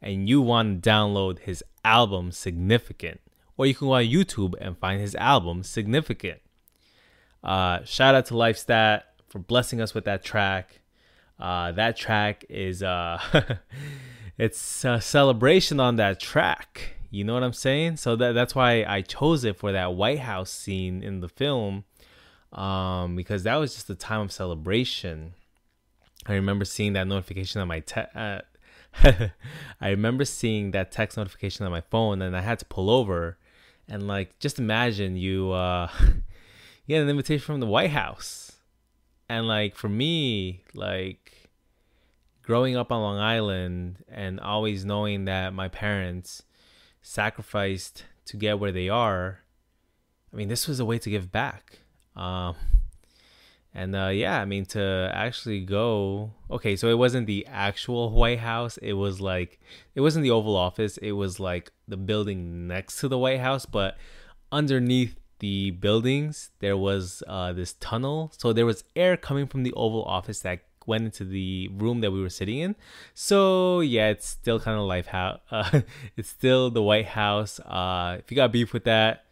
and 0.03 0.29
you 0.29 0.39
want 0.39 0.83
to 0.83 0.87
download 0.87 1.39
his 1.39 1.63
album 1.83 2.31
Significant. 2.31 3.21
Or 3.57 3.65
you 3.65 3.73
can 3.73 3.87
go 3.87 3.95
on 3.95 4.03
YouTube 4.03 4.53
and 4.61 4.77
find 4.77 5.01
his 5.01 5.15
album 5.15 5.63
Significant. 5.63 6.41
Uh, 7.43 7.83
shout 7.85 8.13
out 8.13 8.27
to 8.27 8.35
Lifestat 8.35 9.01
for 9.29 9.39
blessing 9.39 9.81
us 9.81 9.95
with 9.95 10.05
that 10.05 10.23
track. 10.23 10.81
Uh, 11.39 11.71
that 11.71 11.97
track 11.97 12.45
is 12.49 12.83
uh, 12.83 13.19
it's 14.37 14.85
a 14.85 15.01
celebration 15.01 15.79
on 15.79 15.95
that 15.95 16.19
track. 16.19 16.94
You 17.15 17.23
know 17.23 17.33
what 17.33 17.43
I'm 17.43 17.53
saying? 17.53 17.95
So 17.95 18.17
that 18.17 18.33
that's 18.33 18.53
why 18.53 18.83
I 18.83 18.99
chose 18.99 19.45
it 19.45 19.55
for 19.55 19.71
that 19.71 19.93
White 19.93 20.19
House 20.19 20.51
scene 20.51 21.01
in 21.01 21.21
the 21.21 21.29
film, 21.29 21.85
um, 22.51 23.15
because 23.15 23.43
that 23.43 23.55
was 23.55 23.73
just 23.73 23.89
a 23.89 23.95
time 23.95 24.19
of 24.19 24.33
celebration. 24.33 25.33
I 26.25 26.33
remember 26.33 26.65
seeing 26.65 26.91
that 26.91 27.07
notification 27.07 27.61
on 27.61 27.69
my 27.69 27.79
te- 27.79 28.01
uh, 28.13 28.41
I 29.03 29.89
remember 29.89 30.25
seeing 30.25 30.71
that 30.71 30.91
text 30.91 31.15
notification 31.15 31.65
on 31.65 31.71
my 31.71 31.79
phone, 31.79 32.21
and 32.21 32.35
I 32.35 32.41
had 32.41 32.59
to 32.59 32.65
pull 32.65 32.89
over, 32.89 33.37
and 33.87 34.09
like 34.09 34.37
just 34.39 34.59
imagine 34.59 35.15
you 35.15 35.53
uh, 35.53 35.89
you 36.01 36.95
get 36.95 37.01
an 37.01 37.07
invitation 37.07 37.45
from 37.45 37.61
the 37.61 37.65
White 37.65 37.91
House, 37.91 38.57
and 39.29 39.47
like 39.47 39.77
for 39.77 39.87
me, 39.87 40.65
like 40.73 41.49
growing 42.43 42.75
up 42.75 42.91
on 42.91 43.01
Long 43.01 43.19
Island 43.19 44.03
and 44.09 44.37
always 44.41 44.83
knowing 44.83 45.23
that 45.25 45.53
my 45.53 45.69
parents 45.69 46.43
sacrificed 47.05 48.03
to 48.25 48.35
get 48.35 48.59
where 48.59 48.71
they 48.71 48.89
are, 48.89 49.41
I 50.33 50.35
mean, 50.35 50.47
this 50.47 50.67
was 50.67 50.79
a 50.79 50.85
way 50.85 50.97
to 50.97 51.09
give 51.09 51.31
back. 51.31 51.79
Um, 52.15 52.55
and 53.73 53.95
uh, 53.95 54.07
yeah, 54.07 54.41
I 54.41 54.45
mean, 54.45 54.65
to 54.67 55.11
actually 55.13 55.61
go, 55.61 56.31
okay, 56.49 56.75
so 56.75 56.89
it 56.89 56.97
wasn't 56.97 57.27
the 57.27 57.45
actual 57.45 58.09
White 58.09 58.39
House. 58.39 58.77
It 58.77 58.93
was 58.93 59.21
like, 59.21 59.59
it 59.93 60.01
wasn't 60.01 60.23
the 60.23 60.31
Oval 60.31 60.55
Office. 60.55 60.97
It 60.97 61.11
was 61.11 61.39
like 61.39 61.71
the 61.87 61.97
building 61.97 62.67
next 62.67 62.99
to 63.01 63.07
the 63.07 63.19
White 63.19 63.39
House, 63.39 63.65
but 63.65 63.97
underneath 64.51 65.15
the 65.39 65.71
buildings, 65.71 66.49
there 66.59 66.77
was 66.77 67.21
uh, 67.27 67.53
this 67.53 67.73
tunnel. 67.73 68.31
So 68.35 68.51
there 68.51 68.65
was 68.65 68.83
air 68.95 69.15
coming 69.15 69.45
from 69.45 69.63
the 69.63 69.73
Oval 69.73 70.03
Office 70.05 70.39
that 70.39 70.61
went 70.85 71.05
into 71.05 71.23
the 71.23 71.69
room 71.73 72.01
that 72.01 72.11
we 72.11 72.21
were 72.21 72.29
sitting 72.29 72.59
in. 72.59 72.75
So 73.13 73.79
yeah, 73.81 74.09
it's 74.09 74.27
still 74.27 74.59
kind 74.59 74.79
of 74.79 74.85
life 74.85 75.07
house. 75.07 75.39
Uh, 75.51 75.81
it's 76.17 76.29
still 76.29 76.69
the 76.69 76.81
White 76.81 77.07
House. 77.07 77.59
Uh, 77.59 78.17
if 78.19 78.29
you 78.29 78.35
got 78.35 78.51
beef 78.51 78.73
with 78.73 78.83
that, 78.83 79.25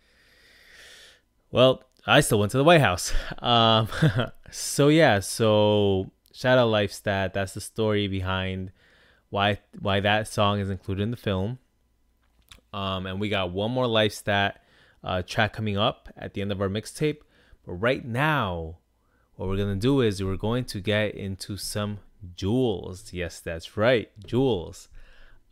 well, 1.52 1.84
I 2.06 2.22
still 2.22 2.40
went 2.40 2.52
to 2.52 2.58
the 2.58 2.64
White 2.64 2.82
House. 2.82 3.14
Um, 3.40 3.88
so 4.52 4.88
yeah, 4.88 5.20
so 5.20 6.12
shout 6.34 6.58
out 6.58 6.70
Lifestat. 6.70 7.34
That's 7.34 7.54
the 7.54 7.62
story 7.62 8.08
behind 8.08 8.72
why 9.30 9.60
why 9.80 10.00
that 10.00 10.28
song 10.28 10.60
is 10.60 10.70
included 10.70 11.04
in 11.04 11.12
the 11.12 11.18
film. 11.18 11.60
Um, 12.72 13.06
and 13.06 13.20
we 13.20 13.30
got 13.30 13.52
one 13.52 13.72
more 13.72 13.86
Lifestat 13.86 14.54
uh, 15.04 15.22
track 15.24 15.54
coming 15.54 15.78
up 15.78 16.10
at 16.18 16.34
the 16.34 16.42
end 16.42 16.52
of 16.52 16.62
our 16.62 16.70
mixtape. 16.70 17.20
But 17.66 17.74
right 17.74 18.04
now, 18.04 18.78
what 19.36 19.50
we're 19.50 19.58
gonna 19.58 19.76
do 19.76 20.02
is 20.02 20.24
we're 20.24 20.38
going 20.38 20.66
to 20.66 20.80
get 20.80 21.16
into 21.16 21.58
some 21.58 22.00
Jules. 22.36 23.12
Yes, 23.12 23.40
that's 23.40 23.76
right, 23.78 24.10
Jules. 24.26 24.88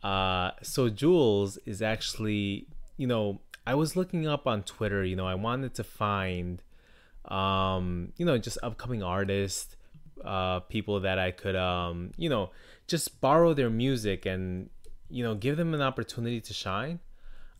Uh, 0.02 0.50
so 0.62 0.88
Jules 0.88 1.58
is 1.64 1.82
actually, 1.82 2.66
you 2.96 3.06
know, 3.06 3.40
I 3.66 3.74
was 3.74 3.94
looking 3.94 4.26
up 4.26 4.46
on 4.46 4.62
Twitter. 4.62 5.04
You 5.04 5.16
know, 5.16 5.26
I 5.26 5.34
wanted 5.34 5.74
to 5.74 5.84
find, 5.84 6.62
um, 7.26 8.12
you 8.16 8.26
know, 8.26 8.38
just 8.38 8.58
upcoming 8.62 9.02
artists, 9.02 9.76
uh, 10.24 10.60
people 10.60 11.00
that 11.00 11.18
I 11.18 11.30
could, 11.30 11.56
um, 11.56 12.12
you 12.16 12.28
know, 12.28 12.50
just 12.88 13.20
borrow 13.20 13.54
their 13.54 13.70
music 13.70 14.26
and, 14.26 14.70
you 15.08 15.22
know, 15.22 15.34
give 15.34 15.56
them 15.56 15.74
an 15.74 15.82
opportunity 15.82 16.40
to 16.40 16.52
shine. 16.52 16.98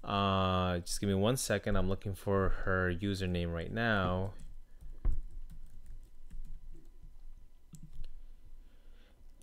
Uh, 0.02 0.78
just 0.78 1.00
give 1.00 1.08
me 1.08 1.14
one 1.14 1.36
second. 1.36 1.76
I'm 1.76 1.88
looking 1.88 2.14
for 2.14 2.48
her 2.64 2.92
username 2.92 3.52
right 3.52 3.72
now. 3.72 4.32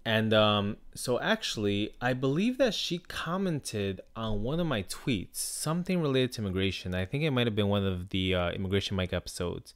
And 0.06 0.34
um, 0.34 0.78
so 0.96 1.20
actually, 1.20 1.92
I 2.02 2.14
believe 2.14 2.58
that 2.58 2.74
she 2.74 3.00
commented 3.00 4.02
on 4.16 4.44
one 4.44 4.60
of 4.60 4.68
my 4.68 4.84
tweets, 4.84 5.36
something 5.36 6.02
related 6.02 6.34
to 6.34 6.42
immigration. 6.42 6.96
I 6.96 7.06
think 7.06 7.24
it 7.24 7.32
might 7.32 7.48
have 7.48 7.56
been 7.56 7.68
one 7.68 7.86
of 7.86 8.10
the 8.10 8.34
uh, 8.34 8.52
immigration 8.52 8.96
Mic 8.96 9.14
episodes. 9.14 9.74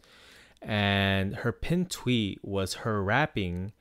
And 0.62 1.36
her 1.38 1.51
pinned 1.51 1.91
tweet 1.91 2.39
was 2.43 2.75
her 2.75 3.03
rapping, 3.03 3.73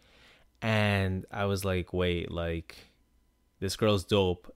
and 0.61 1.25
I 1.31 1.45
was 1.45 1.65
like, 1.65 1.93
wait, 1.93 2.31
like 2.31 2.77
this 3.61 3.77
girl's 3.77 4.05
dope. 4.05 4.53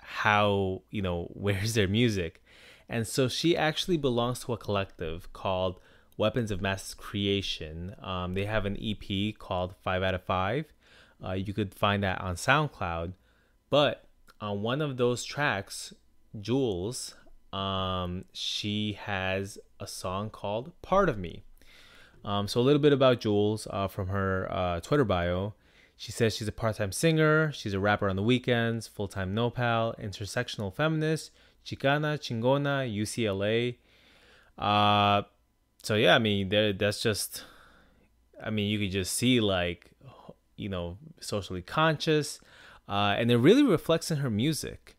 How 0.00 0.82
you 0.90 1.02
know 1.02 1.30
where's 1.32 1.74
their 1.74 1.88
music? 1.88 2.42
And 2.88 3.06
so 3.06 3.26
she 3.26 3.56
actually 3.56 3.96
belongs 3.96 4.40
to 4.40 4.52
a 4.52 4.56
collective 4.58 5.32
called 5.32 5.80
Weapons 6.16 6.50
of 6.50 6.60
Mass 6.60 6.94
Creation. 6.94 7.96
Um, 8.00 8.34
they 8.34 8.44
have 8.44 8.64
an 8.64 8.76
EP 8.80 9.36
called 9.36 9.74
Five 9.82 10.02
Out 10.02 10.14
of 10.14 10.22
Five. 10.22 10.66
Uh, 11.24 11.32
you 11.32 11.52
could 11.52 11.74
find 11.74 12.02
that 12.02 12.20
on 12.20 12.34
SoundCloud. 12.34 13.12
But 13.70 14.04
on 14.40 14.62
one 14.62 14.80
of 14.80 14.96
those 14.96 15.24
tracks, 15.24 15.94
Jules, 16.40 17.14
um, 17.52 18.24
she 18.32 18.98
has 19.00 19.58
a 19.80 19.86
song 19.86 20.30
called 20.30 20.72
Part 20.82 21.08
of 21.08 21.18
Me. 21.18 21.42
Um, 22.24 22.48
so, 22.48 22.60
a 22.60 22.62
little 22.62 22.82
bit 22.82 22.92
about 22.92 23.20
Jules 23.20 23.68
uh, 23.70 23.88
from 23.88 24.08
her 24.08 24.48
uh, 24.50 24.80
Twitter 24.80 25.04
bio. 25.04 25.54
She 25.96 26.12
says 26.12 26.36
she's 26.36 26.48
a 26.48 26.52
part 26.52 26.76
time 26.76 26.92
singer, 26.92 27.50
she's 27.52 27.72
a 27.72 27.80
rapper 27.80 28.08
on 28.08 28.16
the 28.16 28.22
weekends, 28.22 28.86
full 28.86 29.08
time 29.08 29.34
nopal, 29.34 29.94
intersectional 29.98 30.74
feminist, 30.74 31.30
Chicana, 31.64 32.18
Chingona, 32.18 32.86
UCLA. 32.92 33.76
Uh, 34.58 35.22
so 35.82 35.94
yeah, 35.94 36.14
I 36.14 36.18
mean, 36.18 36.48
that's 36.76 37.00
just, 37.00 37.44
I 38.42 38.50
mean, 38.50 38.68
you 38.68 38.78
could 38.78 38.90
just 38.90 39.14
see 39.14 39.40
like, 39.40 39.92
you 40.56 40.68
know, 40.68 40.98
socially 41.20 41.62
conscious, 41.62 42.40
uh, 42.88 43.14
and 43.18 43.30
it 43.30 43.38
really 43.38 43.62
reflects 43.62 44.10
in 44.10 44.18
her 44.18 44.30
music. 44.30 44.96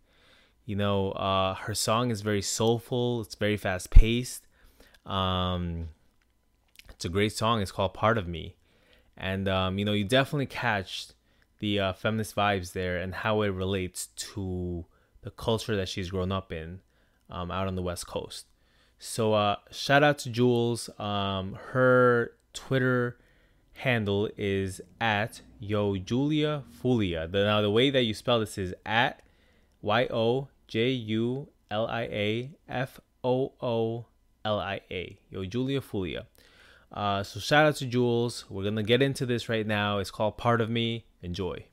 You 0.66 0.76
know, 0.76 1.12
uh, 1.12 1.56
her 1.56 1.74
song 1.74 2.12
is 2.12 2.22
very 2.22 2.42
soulful. 2.42 3.22
It's 3.22 3.36
very 3.36 3.58
fast 3.58 3.90
paced. 3.90 4.46
Um, 5.06 5.90
it's 6.90 7.06
a 7.06 7.10
great 7.10 7.32
song. 7.34 7.62
It's 7.62 7.72
called 7.72 7.94
"Part 7.94 8.18
of 8.18 8.28
Me," 8.28 8.56
and 9.16 9.48
um, 9.48 9.78
you 9.78 9.86
know, 9.86 9.94
you 9.94 10.04
definitely 10.04 10.48
catch 10.48 11.08
the 11.60 11.80
uh, 11.80 11.94
feminist 11.94 12.36
vibes 12.36 12.74
there 12.74 12.98
and 12.98 13.16
how 13.16 13.42
it 13.42 13.50
relates 13.50 14.08
to 14.08 14.86
the 15.22 15.32
culture 15.32 15.76
that 15.76 15.90
she's 15.90 16.12
grown 16.12 16.32
up 16.32 16.52
in 16.52 16.82
um, 17.30 17.52
out 17.52 17.68
on 17.68 17.76
the 17.76 17.82
West 17.82 18.08
Coast. 18.08 18.46
So 19.00 19.34
uh, 19.34 19.58
shout 19.72 20.04
out 20.04 20.18
to 20.20 20.30
Jules. 20.30 20.90
Um, 21.00 21.58
her 21.72 22.34
Twitter 22.54 23.18
handle 23.78 24.30
is 24.38 24.82
at 25.00 25.42
Yo 25.60 25.98
Julia 25.98 26.64
Foolia. 26.84 27.32
The, 27.32 27.44
now 27.44 27.62
the 27.62 27.72
way 27.72 27.90
that 27.90 28.04
you 28.04 28.14
spell 28.14 28.40
this 28.40 28.58
is 28.58 28.74
at 28.86 29.22
Y 29.82 30.08
O 30.12 30.48
J 30.68 30.90
U 30.90 31.48
L 31.72 31.88
I 31.88 32.02
A 32.04 32.52
F 32.68 33.00
O 33.24 33.54
O 33.62 34.06
L 34.44 34.60
I 34.60 34.82
A. 34.92 35.18
Yo 35.30 35.46
Julia 35.46 35.82
Foolia. 35.82 36.26
Uh, 36.92 37.22
so 37.22 37.40
shout 37.40 37.66
out 37.66 37.76
to 37.76 37.86
Jules. 37.86 38.46
We're 38.50 38.64
gonna 38.64 38.84
get 38.84 39.02
into 39.02 39.26
this 39.26 39.50
right 39.50 39.68
now. 39.68 40.00
It's 40.00 40.12
called 40.12 40.38
Part 40.38 40.62
of 40.62 40.70
Me. 40.70 41.06
Enjoy. 41.22 41.66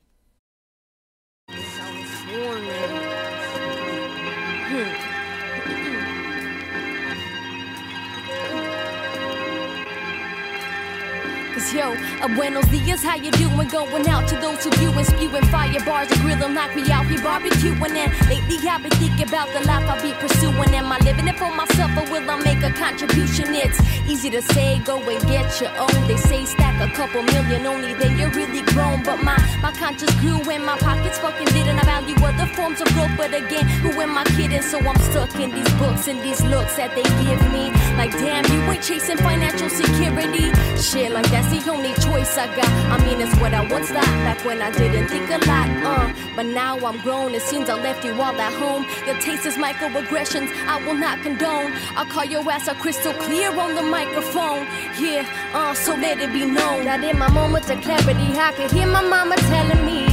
Yo, 11.75 11.93
uh, 12.21 12.27
buenos 12.35 12.65
dias, 12.71 13.03
how 13.03 13.15
you 13.15 13.31
doing? 13.31 13.67
Going 13.67 14.07
out 14.07 14.27
to 14.29 14.35
those 14.37 14.63
who 14.63 14.71
view 14.71 14.91
and 14.91 15.05
spewing 15.05 15.45
fire 15.51 15.83
bars 15.85 16.09
and 16.09 16.21
grill 16.21 16.41
and 16.41 16.55
knock 16.55 16.73
me 16.75 16.89
out 16.89 17.05
here 17.07 17.19
barbecuing. 17.19 17.95
And 17.95 18.11
lately 18.29 18.57
I've 18.67 18.81
been 18.81 18.91
thinking 18.91 19.27
about 19.27 19.51
the 19.51 19.59
life 19.67 19.83
I 19.83 20.01
be 20.01 20.13
pursuing. 20.13 20.73
Am 20.73 20.91
I 20.91 20.97
living 20.99 21.27
it 21.27 21.37
for 21.37 21.51
myself 21.51 21.91
or 21.97 22.09
will 22.09 22.31
I 22.31 22.39
make 22.43 22.63
a 22.63 22.71
contribution? 22.71 23.53
It's 23.53 23.79
easy 24.07 24.29
to 24.29 24.41
say, 24.41 24.79
go 24.79 24.97
and 24.97 25.21
get 25.27 25.59
your 25.59 25.71
own. 25.77 26.07
They 26.07 26.15
say 26.15 26.45
stack 26.45 26.79
a 26.79 26.91
couple 26.95 27.23
million, 27.23 27.65
only 27.65 27.93
then 27.95 28.17
you're 28.17 28.31
really 28.31 28.61
grown. 28.71 29.03
But 29.03 29.21
my, 29.21 29.35
my 29.61 29.71
conscience 29.71 30.15
grew 30.21 30.39
and 30.49 30.65
my 30.65 30.77
pockets 30.77 31.19
fucking 31.19 31.47
didn't. 31.47 31.77
I 31.79 31.83
value 31.83 32.15
other 32.23 32.47
forms 32.53 32.79
of 32.79 32.87
growth, 32.93 33.11
but 33.17 33.33
again, 33.33 33.67
who 33.83 33.91
am 33.99 34.17
I 34.17 34.23
kidding? 34.23 34.61
So 34.61 34.79
I'm 34.79 34.99
stuck 35.11 35.35
in 35.35 35.51
these 35.51 35.73
books 35.73 36.07
and 36.07 36.21
these 36.21 36.41
looks 36.43 36.77
that 36.77 36.95
they 36.95 37.03
give 37.03 37.41
me. 37.51 37.71
Like, 37.97 38.11
damn, 38.11 38.45
you 38.53 38.61
ain't 38.71 38.83
chasing 38.83 39.17
financial 39.17 39.69
security. 39.69 40.51
Shit, 40.79 41.11
like 41.11 41.29
that's 41.29 41.49
the 41.49 41.64
only 41.67 41.93
choice 41.95 42.37
I 42.37 42.47
got. 42.55 42.69
I 42.93 42.97
mean, 43.05 43.21
it's 43.21 43.35
what 43.39 43.53
I 43.53 43.61
once 43.69 43.89
thought 43.89 44.15
back 44.25 44.43
when 44.45 44.61
I 44.61 44.71
didn't 44.71 45.07
think 45.07 45.29
a 45.29 45.39
lot. 45.47 45.69
Uh, 45.83 46.13
but 46.35 46.45
now 46.45 46.77
I'm 46.77 46.99
grown. 47.01 47.33
It 47.33 47.41
seems 47.41 47.69
I 47.69 47.81
left 47.81 48.03
you 48.03 48.13
all 48.13 48.35
at 48.47 48.53
home. 48.53 48.85
Your 49.05 49.19
taste 49.21 49.45
is 49.45 49.55
microaggressions. 49.55 50.49
I 50.67 50.85
will 50.85 50.95
not 50.95 51.21
condone. 51.21 51.73
I'll 51.95 52.05
call 52.05 52.25
your 52.25 52.49
ass 52.49 52.67
out 52.67 52.77
crystal 52.77 53.13
clear 53.13 53.49
on 53.59 53.75
the 53.75 53.83
microphone. 53.83 54.67
Yeah, 54.99 55.25
uh, 55.53 55.73
so 55.73 55.95
let 55.95 56.19
it 56.19 56.31
be 56.33 56.45
known 56.45 56.85
that 56.85 57.03
in 57.03 57.17
my 57.17 57.29
moments 57.29 57.69
of 57.69 57.81
clarity, 57.81 58.29
I 58.37 58.51
could 58.53 58.71
hear 58.71 58.87
my 58.87 59.01
mama 59.01 59.35
telling 59.35 59.85
me. 59.85 60.05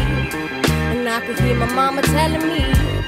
And 0.92 1.08
I 1.08 1.20
could 1.26 1.38
hear 1.40 1.56
my 1.56 1.66
mama 1.72 2.02
telling 2.02 2.46
me, 2.48 2.60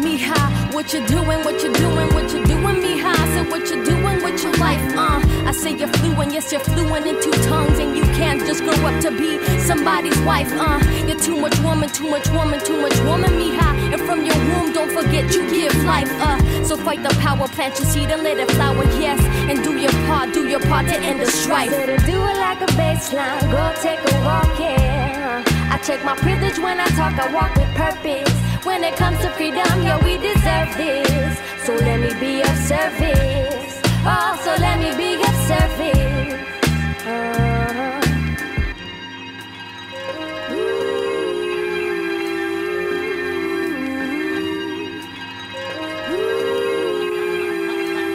Mija, 0.04 0.53
what 0.74 0.92
you 0.92 1.06
doing, 1.06 1.38
what 1.44 1.62
you 1.62 1.72
doing, 1.72 2.08
what 2.14 2.32
you 2.32 2.44
doing, 2.44 2.76
Mija? 2.82 3.06
I 3.06 3.26
said, 3.34 3.48
what 3.48 3.70
you 3.70 3.84
doing 3.84 4.22
with 4.24 4.42
your 4.42 4.52
life, 4.54 4.82
uh? 4.96 5.22
I 5.46 5.52
say 5.52 5.76
you're 5.76 5.88
fluent, 5.88 6.32
yes, 6.32 6.50
you're 6.50 6.60
fluent 6.60 7.06
in 7.06 7.14
two 7.22 7.30
tongues, 7.48 7.78
and 7.78 7.96
you 7.96 8.02
can't 8.18 8.40
just 8.40 8.64
grow 8.64 8.74
up 8.88 9.00
to 9.02 9.10
be 9.12 9.38
somebody's 9.60 10.18
wife, 10.22 10.50
uh? 10.52 10.80
You're 11.06 11.18
too 11.18 11.40
much 11.40 11.56
woman, 11.60 11.88
too 11.90 12.10
much 12.10 12.28
woman, 12.30 12.58
too 12.64 12.80
much 12.82 12.98
woman, 13.00 13.30
Mija. 13.30 13.68
And 13.92 14.00
from 14.02 14.26
your 14.26 14.34
womb, 14.34 14.72
don't 14.72 14.90
forget 14.90 15.32
you 15.32 15.48
give 15.48 15.74
life, 15.84 16.10
uh? 16.20 16.64
So 16.64 16.76
fight 16.76 17.04
the 17.04 17.14
power, 17.20 17.46
plant 17.46 17.78
your 17.78 17.86
seed 17.86 18.10
and 18.10 18.24
let 18.24 18.38
it 18.38 18.50
flower, 18.50 18.84
yes. 18.98 19.20
And 19.48 19.62
do 19.62 19.78
your 19.78 19.92
part, 20.08 20.34
do 20.34 20.48
your 20.48 20.60
part 20.60 20.86
to 20.88 20.96
end 20.96 21.20
the 21.20 21.26
strife. 21.26 21.70
Do 21.70 22.16
it 22.30 22.36
like 22.38 22.60
a 22.60 22.70
baseline, 22.74 23.40
go 23.50 23.62
take 23.80 24.00
a 24.00 24.24
walk, 24.24 24.58
yeah. 24.58 25.44
I 25.70 25.78
check 25.78 26.04
my 26.04 26.16
privilege 26.16 26.58
when 26.58 26.80
I 26.80 26.88
talk, 26.88 27.14
I 27.18 27.32
walk 27.32 27.54
with 27.54 27.72
purpose. 27.76 28.43
When 28.64 28.82
it 28.82 28.96
comes 28.96 29.18
to 29.20 29.30
freedom, 29.32 29.82
yo, 29.82 29.98
we 29.98 30.16
deserve 30.16 30.74
this. 30.76 31.38
So 31.66 31.74
let 31.74 32.00
me 32.00 32.18
be 32.18 32.40
of 32.40 32.56
service. 32.56 33.82
Oh, 34.06 34.40
so 34.42 34.54
let 34.60 34.78
me 34.78 34.90
be 34.96 35.14
of 35.22 35.34
service. 35.46 36.32
Uh-huh. 37.06 38.00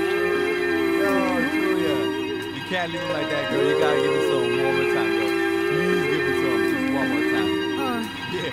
Yo, 0.10 1.12
Julia, 1.52 1.96
you 2.56 2.62
can't 2.70 2.92
leave 2.92 3.02
him 3.02 3.12
like 3.14 3.30
that, 3.30 3.52
girl. 3.52 3.64
You 3.70 3.80
gotta 3.80 4.02
give 4.02 4.12
me 4.12 4.22
some 4.30 4.46
one 4.66 4.76
more 4.76 4.90
time, 4.96 5.12
girl. 5.16 5.32
Please 5.70 6.04
give 6.10 6.24
me 6.28 6.34
some 6.42 6.62
just 6.72 6.88
one 6.98 7.08
more 7.14 7.26
time. 7.34 7.52
Yeah. 8.34 8.52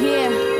Yeah. 0.00 0.51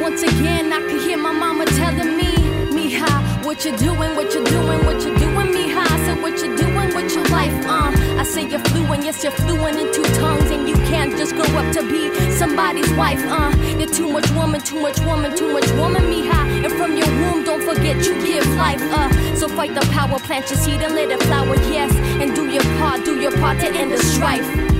Once 0.00 0.22
again, 0.22 0.72
I 0.72 0.80
can 0.80 0.98
hear 1.00 1.18
my 1.18 1.32
mama 1.32 1.64
telling 1.66 2.16
me, 2.16 2.32
Mija, 2.70 3.44
what 3.44 3.64
you 3.64 3.76
doing, 3.76 4.14
what 4.14 4.32
you 4.32 4.44
doing, 4.44 4.84
what 4.86 5.02
you 5.04 5.16
doing, 5.18 5.48
Mija? 5.56 5.78
I 5.78 5.96
said, 6.04 6.22
what 6.22 6.40
you 6.42 6.56
doing 6.56 6.94
with 6.94 7.14
your 7.14 7.24
life, 7.28 7.52
uh? 7.66 7.90
I 8.18 8.22
say 8.22 8.48
you're 8.48 8.60
fluent, 8.60 9.04
yes, 9.04 9.22
you're 9.22 9.32
fluent 9.32 9.78
in 9.78 9.92
two 9.92 10.04
tongues, 10.20 10.50
and 10.50 10.68
you 10.68 10.74
can't 10.90 11.16
just 11.16 11.34
grow 11.34 11.44
up 11.44 11.72
to 11.74 11.82
be 11.90 12.10
somebody's 12.32 12.90
wife, 12.92 13.22
uh? 13.26 13.52
You're 13.78 13.88
too 13.88 14.10
much 14.10 14.30
woman, 14.30 14.60
too 14.60 14.80
much 14.80 15.00
woman, 15.00 15.36
too 15.36 15.52
much 15.52 15.70
woman, 15.72 16.02
Mija. 16.02 16.64
And 16.64 16.72
from 16.74 16.96
your 16.96 17.08
womb, 17.08 17.44
don't 17.44 17.62
forget 17.62 17.96
you 18.06 18.14
give 18.22 18.46
life, 18.56 18.82
uh? 18.82 19.10
So 19.34 19.48
fight 19.48 19.74
the 19.74 19.80
power, 19.92 20.18
plant 20.20 20.48
your 20.50 20.58
seed 20.58 20.82
and 20.82 20.94
let 20.94 21.10
it 21.10 21.22
flower, 21.24 21.56
yes. 21.72 21.92
And 22.20 22.34
do 22.34 22.48
your 22.48 22.64
part, 22.78 23.04
do 23.04 23.20
your 23.20 23.32
part 23.38 23.58
to 23.60 23.68
end 23.68 23.92
the 23.92 23.98
strife. 23.98 24.75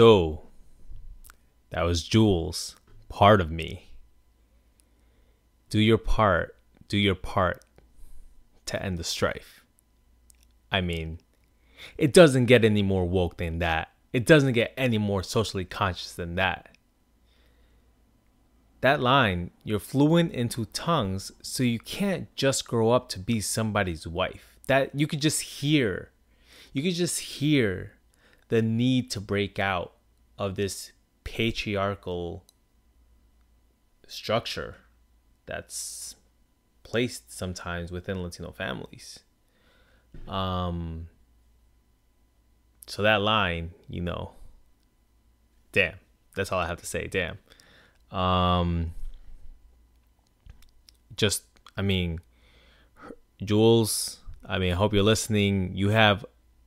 So 0.00 0.48
that 1.68 1.82
was 1.82 2.02
Jules, 2.02 2.74
part 3.10 3.38
of 3.38 3.50
me. 3.50 3.90
Do 5.68 5.78
your 5.78 5.98
part, 5.98 6.56
do 6.88 6.96
your 6.96 7.14
part 7.14 7.66
to 8.64 8.82
end 8.82 8.96
the 8.96 9.04
strife. 9.04 9.62
I 10.72 10.80
mean, 10.80 11.18
it 11.98 12.14
doesn't 12.14 12.46
get 12.46 12.64
any 12.64 12.82
more 12.82 13.06
woke 13.06 13.36
than 13.36 13.58
that. 13.58 13.90
It 14.10 14.24
doesn't 14.24 14.54
get 14.54 14.72
any 14.74 14.96
more 14.96 15.22
socially 15.22 15.66
conscious 15.66 16.14
than 16.14 16.34
that. 16.36 16.78
That 18.80 19.02
line, 19.02 19.50
you're 19.64 19.80
fluent 19.80 20.32
into 20.32 20.64
tongues, 20.64 21.30
so 21.42 21.62
you 21.62 21.78
can't 21.78 22.34
just 22.36 22.66
grow 22.66 22.90
up 22.92 23.10
to 23.10 23.18
be 23.18 23.42
somebody's 23.42 24.06
wife. 24.06 24.56
That 24.66 24.98
you 24.98 25.06
could 25.06 25.20
just 25.20 25.42
hear. 25.42 26.08
You 26.72 26.82
could 26.82 26.94
just 26.94 27.20
hear 27.20 27.99
the 28.50 28.60
need 28.60 29.10
to 29.12 29.20
break 29.20 29.58
out 29.58 29.92
of 30.36 30.56
this 30.56 30.92
patriarchal 31.24 32.44
structure 34.06 34.76
that's 35.46 36.16
placed 36.82 37.32
sometimes 37.32 37.92
within 37.92 38.22
Latino 38.22 38.50
families. 38.50 39.20
Um 40.28 41.08
so 42.86 43.02
that 43.02 43.22
line, 43.22 43.70
you 43.88 44.00
know, 44.00 44.32
damn. 45.70 45.94
That's 46.34 46.50
all 46.50 46.58
I 46.58 46.66
have 46.66 46.80
to 46.80 46.86
say. 46.86 47.06
Damn. 47.06 47.38
Um 48.10 48.94
just 51.16 51.44
I 51.76 51.82
mean 51.82 52.18
Jules, 53.42 54.18
I 54.44 54.58
mean, 54.58 54.72
I 54.72 54.74
hope 54.74 54.92
you're 54.92 55.04
listening. 55.04 55.76
You 55.76 55.90
have 55.90 56.26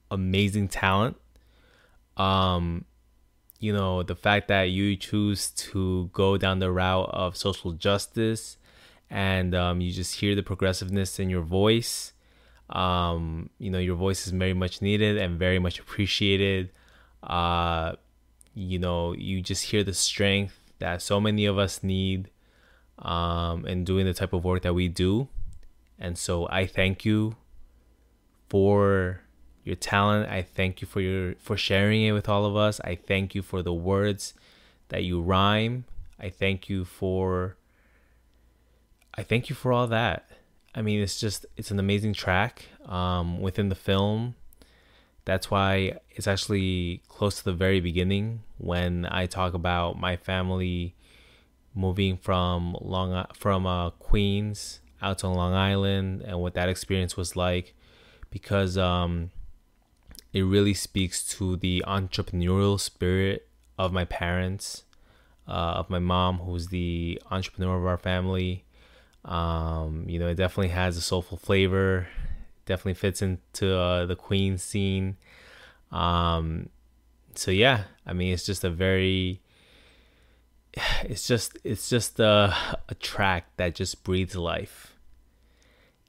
amazing 0.10 0.70
talent 0.70 1.18
um 2.18 2.86
you 3.60 3.74
know 3.74 4.04
the 4.04 4.16
fact 4.16 4.48
that 4.50 4.64
you 4.64 4.96
choose 4.96 5.50
to 5.52 6.10
go 6.14 6.38
down 6.38 6.60
the 6.60 6.72
route 6.72 7.10
of 7.12 7.36
social 7.36 7.72
justice 7.72 8.58
and 9.14 9.54
um, 9.54 9.80
you 9.80 9.92
just 9.92 10.16
hear 10.16 10.34
the 10.34 10.42
progressiveness 10.42 11.20
in 11.20 11.30
your 11.30 11.44
voice. 11.44 12.14
Um, 12.72 13.52
you 13.60 13.70
know, 13.70 13.78
your 13.78 13.96
voice 13.96 14.26
is 14.26 14.34
very 14.34 14.56
much 14.56 14.82
needed 14.82 15.20
and 15.20 15.38
very 15.38 15.60
much 15.60 15.80
appreciated. 15.80 16.72
Uh, 17.22 17.94
you 18.56 18.80
know, 18.80 19.14
you 19.14 19.40
just 19.40 19.66
hear 19.66 19.84
the 19.84 19.94
strength 19.94 20.58
that 20.80 21.04
so 21.04 21.22
many 21.22 21.46
of 21.46 21.60
us 21.60 21.84
need 21.84 22.32
um, 22.98 23.68
in 23.68 23.84
doing 23.84 24.08
the 24.08 24.16
type 24.16 24.34
of 24.34 24.44
work 24.44 24.64
that 24.64 24.74
we 24.74 24.88
do. 24.88 25.28
And 26.00 26.18
so 26.18 26.48
I 26.50 26.66
thank 26.66 27.06
you 27.06 27.36
for 28.50 29.22
your 29.64 29.76
talent. 29.76 30.30
I 30.30 30.42
thank 30.42 30.82
you 30.82 30.88
for 30.88 31.02
your 31.02 31.36
for 31.36 31.58
sharing 31.58 32.04
it 32.04 32.12
with 32.12 32.28
all 32.28 32.46
of 32.46 32.56
us. 32.56 32.80
I 32.82 32.96
thank 32.96 33.34
you 33.36 33.42
for 33.42 33.62
the 33.62 33.74
words 33.74 34.34
that 34.90 35.04
you 35.04 35.22
rhyme. 35.22 35.86
I 36.20 36.30
thank 36.30 36.70
you 36.70 36.86
for 36.86 37.58
I 39.16 39.24
thank 39.24 39.50
you 39.50 39.56
for 39.56 39.72
all 39.72 39.88
that. 39.88 40.30
I 40.76 40.82
mean, 40.82 41.02
it's 41.02 41.20
just 41.20 41.46
it's 41.56 41.72
an 41.72 41.80
amazing 41.80 42.14
track 42.14 42.66
um, 42.86 43.40
within 43.40 43.70
the 43.70 43.76
film. 43.76 44.36
That's 45.26 45.50
why 45.50 46.00
it's 46.12 46.28
actually 46.28 47.02
close 47.08 47.38
to 47.38 47.46
the 47.46 47.54
very 47.54 47.80
beginning 47.80 48.42
when 48.58 49.06
I 49.06 49.26
talk 49.26 49.54
about 49.54 49.98
my 49.98 50.18
family 50.18 50.96
moving 51.76 52.18
from 52.18 52.76
Long 52.82 53.26
from 53.34 53.66
uh, 53.66 53.92
Queens 53.92 54.82
out 55.02 55.20
to 55.20 55.28
Long 55.28 55.54
Island 55.54 56.22
and 56.22 56.40
what 56.40 56.54
that 56.56 56.70
experience 56.70 57.16
was 57.16 57.36
like, 57.36 57.74
because 58.32 58.78
um, 58.78 59.32
it 60.34 60.42
really 60.42 60.74
speaks 60.74 61.24
to 61.38 61.56
the 61.56 61.84
entrepreneurial 61.88 62.80
spirit 62.80 63.48
of 63.78 63.94
my 63.94 64.04
parents, 64.04 64.84
uh, 65.48 65.52
of 65.52 65.90
my 65.90 66.00
mom, 66.00 66.40
who's 66.40 66.68
the 66.68 67.22
entrepreneur 67.30 67.78
of 67.78 67.86
our 67.86 67.98
family. 67.98 68.64
Um, 69.24 70.06
you 70.08 70.20
know, 70.20 70.28
it 70.28 70.36
definitely 70.36 70.70
has 70.70 70.98
a 70.98 71.02
soulful 71.02 71.38
flavor. 71.38 72.08
Definitely 72.66 72.96
fits 72.96 73.22
into 73.22 73.78
uh, 73.78 74.06
the 74.06 74.16
Queen 74.16 74.58
scene. 74.58 75.18
Um, 75.92 76.70
so 77.36 77.52
yeah, 77.52 77.84
I 78.06 78.14
mean, 78.14 78.34
it's 78.34 78.46
just 78.46 78.64
a 78.64 78.70
very, 78.70 79.42
it's 81.04 81.28
just, 81.28 81.58
it's 81.64 81.90
just 81.90 82.20
a, 82.20 82.56
a 82.90 82.96
track 82.96 83.46
that 83.58 83.76
just 83.76 84.04
breathes 84.04 84.36
life. 84.36 84.96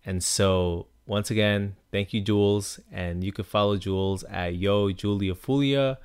And 0.07 0.25
so 0.25 0.87
once 1.07 1.31
again, 1.31 1.77
thank 1.93 2.13
you, 2.15 2.21
Jules, 2.21 2.81
and 2.91 3.23
you 3.23 3.33
can 3.33 3.45
follow 3.45 3.77
Jules 3.77 4.25
at 4.25 4.55
Yo 4.57 4.91
Julia 4.91 5.35
Foolia 5.35 5.99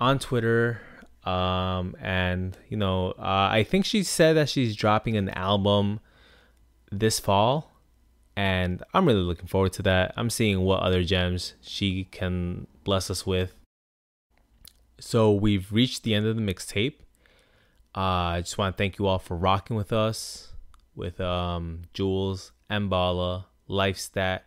on 0.00 0.18
Twitter. 0.18 0.80
Um, 1.24 1.96
and 2.00 2.56
you 2.68 2.76
know, 2.76 3.12
uh, 3.12 3.48
I 3.50 3.64
think 3.64 3.84
she 3.84 4.02
said 4.02 4.36
that 4.36 4.48
she's 4.48 4.76
dropping 4.76 5.16
an 5.16 5.30
album 5.30 6.00
this 6.90 7.20
fall, 7.20 7.72
and 8.36 8.82
I'm 8.92 9.06
really 9.06 9.20
looking 9.20 9.46
forward 9.46 9.72
to 9.74 9.82
that. 9.82 10.12
I'm 10.16 10.30
seeing 10.30 10.60
what 10.60 10.80
other 10.80 11.04
gems 11.04 11.54
she 11.60 12.04
can 12.04 12.66
bless 12.82 13.10
us 13.10 13.24
with. 13.26 13.54
So 14.98 15.32
we've 15.32 15.72
reached 15.72 16.02
the 16.02 16.14
end 16.14 16.26
of 16.26 16.36
the 16.36 16.42
mixtape. 16.42 16.94
Uh, 17.96 18.00
I 18.36 18.40
just 18.40 18.58
want 18.58 18.76
to 18.76 18.78
thank 18.78 18.98
you 18.98 19.06
all 19.06 19.18
for 19.18 19.36
rocking 19.36 19.76
with 19.76 19.92
us, 19.92 20.52
with 20.96 21.20
um, 21.20 21.82
Jules, 21.94 22.52
Mbala, 22.70 23.44
Lifestat, 23.68 24.40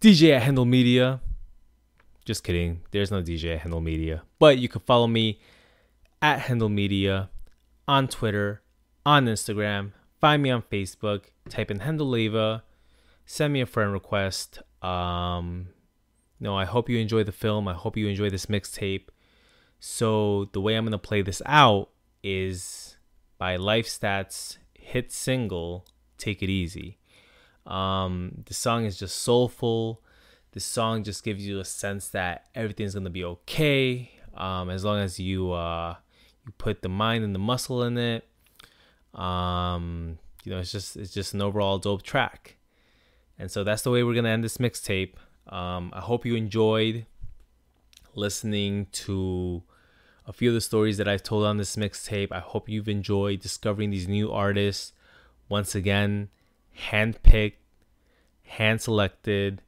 DJ 0.00 0.34
at 0.36 0.42
Handle 0.42 0.64
Media. 0.64 1.20
Just 2.24 2.44
kidding. 2.44 2.82
There's 2.90 3.10
no 3.10 3.22
DJ 3.22 3.54
at 3.54 3.60
Handle 3.60 3.80
Media. 3.80 4.22
But 4.38 4.58
you 4.58 4.68
can 4.68 4.80
follow 4.80 5.06
me 5.06 5.40
at 6.20 6.40
Handle 6.40 6.68
Media 6.68 7.30
on 7.88 8.08
Twitter, 8.08 8.62
on 9.04 9.26
Instagram. 9.26 9.92
Find 10.20 10.42
me 10.42 10.50
on 10.50 10.62
Facebook. 10.62 11.24
Type 11.48 11.70
in 11.70 11.80
Handle 11.80 12.08
Leva. 12.08 12.62
Send 13.26 13.52
me 13.52 13.60
a 13.60 13.66
friend 13.66 13.92
request. 13.92 14.60
Um, 14.82 15.68
no, 16.38 16.56
I 16.56 16.64
hope 16.64 16.88
you 16.88 16.98
enjoy 16.98 17.24
the 17.24 17.32
film. 17.32 17.66
I 17.66 17.74
hope 17.74 17.96
you 17.96 18.06
enjoy 18.08 18.30
this 18.30 18.46
mixtape. 18.46 19.08
So 19.80 20.48
the 20.52 20.60
way 20.60 20.76
I'm 20.76 20.84
gonna 20.84 20.98
play 20.98 21.22
this 21.22 21.42
out 21.44 21.90
is 22.22 22.96
by 23.38 23.56
Lifestat's 23.56 24.58
hit 24.74 25.10
single 25.10 25.86
"Take 26.18 26.42
It 26.42 26.48
Easy." 26.48 26.98
Um, 27.66 28.42
the 28.46 28.54
song 28.54 28.84
is 28.84 28.98
just 28.98 29.18
soulful. 29.22 30.02
The 30.52 30.60
song 30.60 31.04
just 31.04 31.24
gives 31.24 31.46
you 31.46 31.60
a 31.60 31.64
sense 31.64 32.08
that 32.08 32.46
everything's 32.54 32.94
gonna 32.94 33.10
be 33.10 33.24
okay 33.24 34.10
um, 34.34 34.70
as 34.70 34.84
long 34.84 34.98
as 34.98 35.18
you 35.18 35.52
uh, 35.52 35.96
you 36.44 36.52
put 36.58 36.82
the 36.82 36.88
mind 36.88 37.24
and 37.24 37.34
the 37.34 37.38
muscle 37.38 37.82
in 37.82 37.96
it. 37.98 38.26
Um, 39.14 40.18
you 40.44 40.52
know, 40.52 40.58
it's 40.58 40.72
just 40.72 40.96
it's 40.96 41.12
just 41.12 41.34
an 41.34 41.42
overall 41.42 41.78
dope 41.78 42.02
track. 42.02 42.56
And 43.38 43.50
so 43.50 43.64
that's 43.64 43.82
the 43.82 43.90
way 43.90 44.02
we're 44.02 44.14
gonna 44.14 44.28
end 44.28 44.44
this 44.44 44.58
mixtape. 44.58 45.14
Um, 45.48 45.90
I 45.94 46.00
hope 46.00 46.24
you 46.24 46.36
enjoyed 46.36 47.06
listening 48.14 48.86
to 48.92 49.62
a 50.26 50.32
few 50.32 50.50
of 50.50 50.54
the 50.54 50.60
stories 50.60 50.98
that 50.98 51.08
I've 51.08 51.22
told 51.22 51.44
on 51.44 51.56
this 51.56 51.76
mixtape. 51.76 52.28
I 52.30 52.40
hope 52.40 52.68
you've 52.68 52.88
enjoyed 52.88 53.40
discovering 53.40 53.90
these 53.90 54.06
new 54.06 54.30
artists. 54.30 54.92
Once 55.48 55.74
again, 55.74 56.28
handpicked, 56.90 57.54
hand 58.42 58.80
selected. 58.80 59.62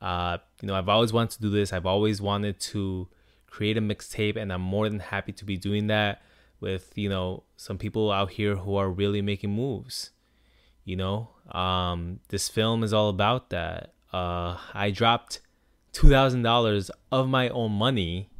Uh, 0.00 0.38
you 0.62 0.68
know, 0.68 0.74
I've 0.74 0.88
always 0.88 1.12
wanted 1.12 1.32
to 1.36 1.42
do 1.42 1.50
this. 1.50 1.72
I've 1.72 1.86
always 1.86 2.20
wanted 2.20 2.60
to 2.60 3.08
create 3.46 3.76
a 3.76 3.80
mixtape, 3.80 4.36
and 4.36 4.52
I'm 4.52 4.62
more 4.62 4.88
than 4.88 5.00
happy 5.00 5.32
to 5.32 5.44
be 5.44 5.56
doing 5.56 5.88
that 5.88 6.22
with 6.60 6.92
you 6.96 7.08
know 7.08 7.42
some 7.56 7.78
people 7.78 8.12
out 8.12 8.32
here 8.32 8.56
who 8.56 8.76
are 8.76 8.90
really 8.90 9.22
making 9.22 9.50
moves. 9.50 10.10
You 10.84 10.96
know, 10.96 11.30
um, 11.50 12.20
this 12.28 12.48
film 12.48 12.82
is 12.82 12.92
all 12.92 13.08
about 13.08 13.50
that. 13.50 13.94
Uh, 14.12 14.56
I 14.72 14.90
dropped 14.90 15.40
two 15.92 16.08
thousand 16.08 16.42
dollars 16.42 16.90
of 17.10 17.28
my 17.28 17.48
own 17.48 17.72
money 17.72 18.30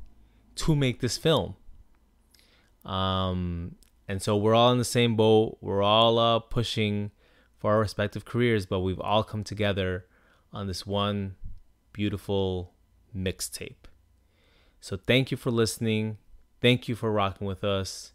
to 0.57 0.75
make 0.75 1.01
this 1.01 1.16
film. 1.16 1.57
Um, 2.85 3.77
and 4.09 4.23
so 4.23 4.37
we're 4.37 4.55
all 4.55 4.73
in 4.73 4.79
the 4.79 4.85
same 4.85 5.16
boat. 5.16 5.59
We're 5.61 5.83
all 5.83 6.18
uh, 6.18 6.38
pushing 6.40 7.11
for 7.61 7.73
our 7.73 7.79
respective 7.81 8.25
careers, 8.25 8.66
but 8.66 8.81
we've 8.81 9.01
all 9.01 9.23
come 9.23 9.44
together 9.44 10.07
on 10.53 10.66
this 10.66 10.87
one 10.87 11.37
beautiful 11.92 12.73
mixtape. 13.16 13.87
So 14.81 14.96
thank 14.96 15.31
you 15.31 15.37
for 15.37 15.51
listening. 15.51 16.16
Thank 16.62 16.88
you 16.88 16.94
for 16.94 17.12
rocking 17.12 17.46
with 17.46 17.62
us. 17.62 18.12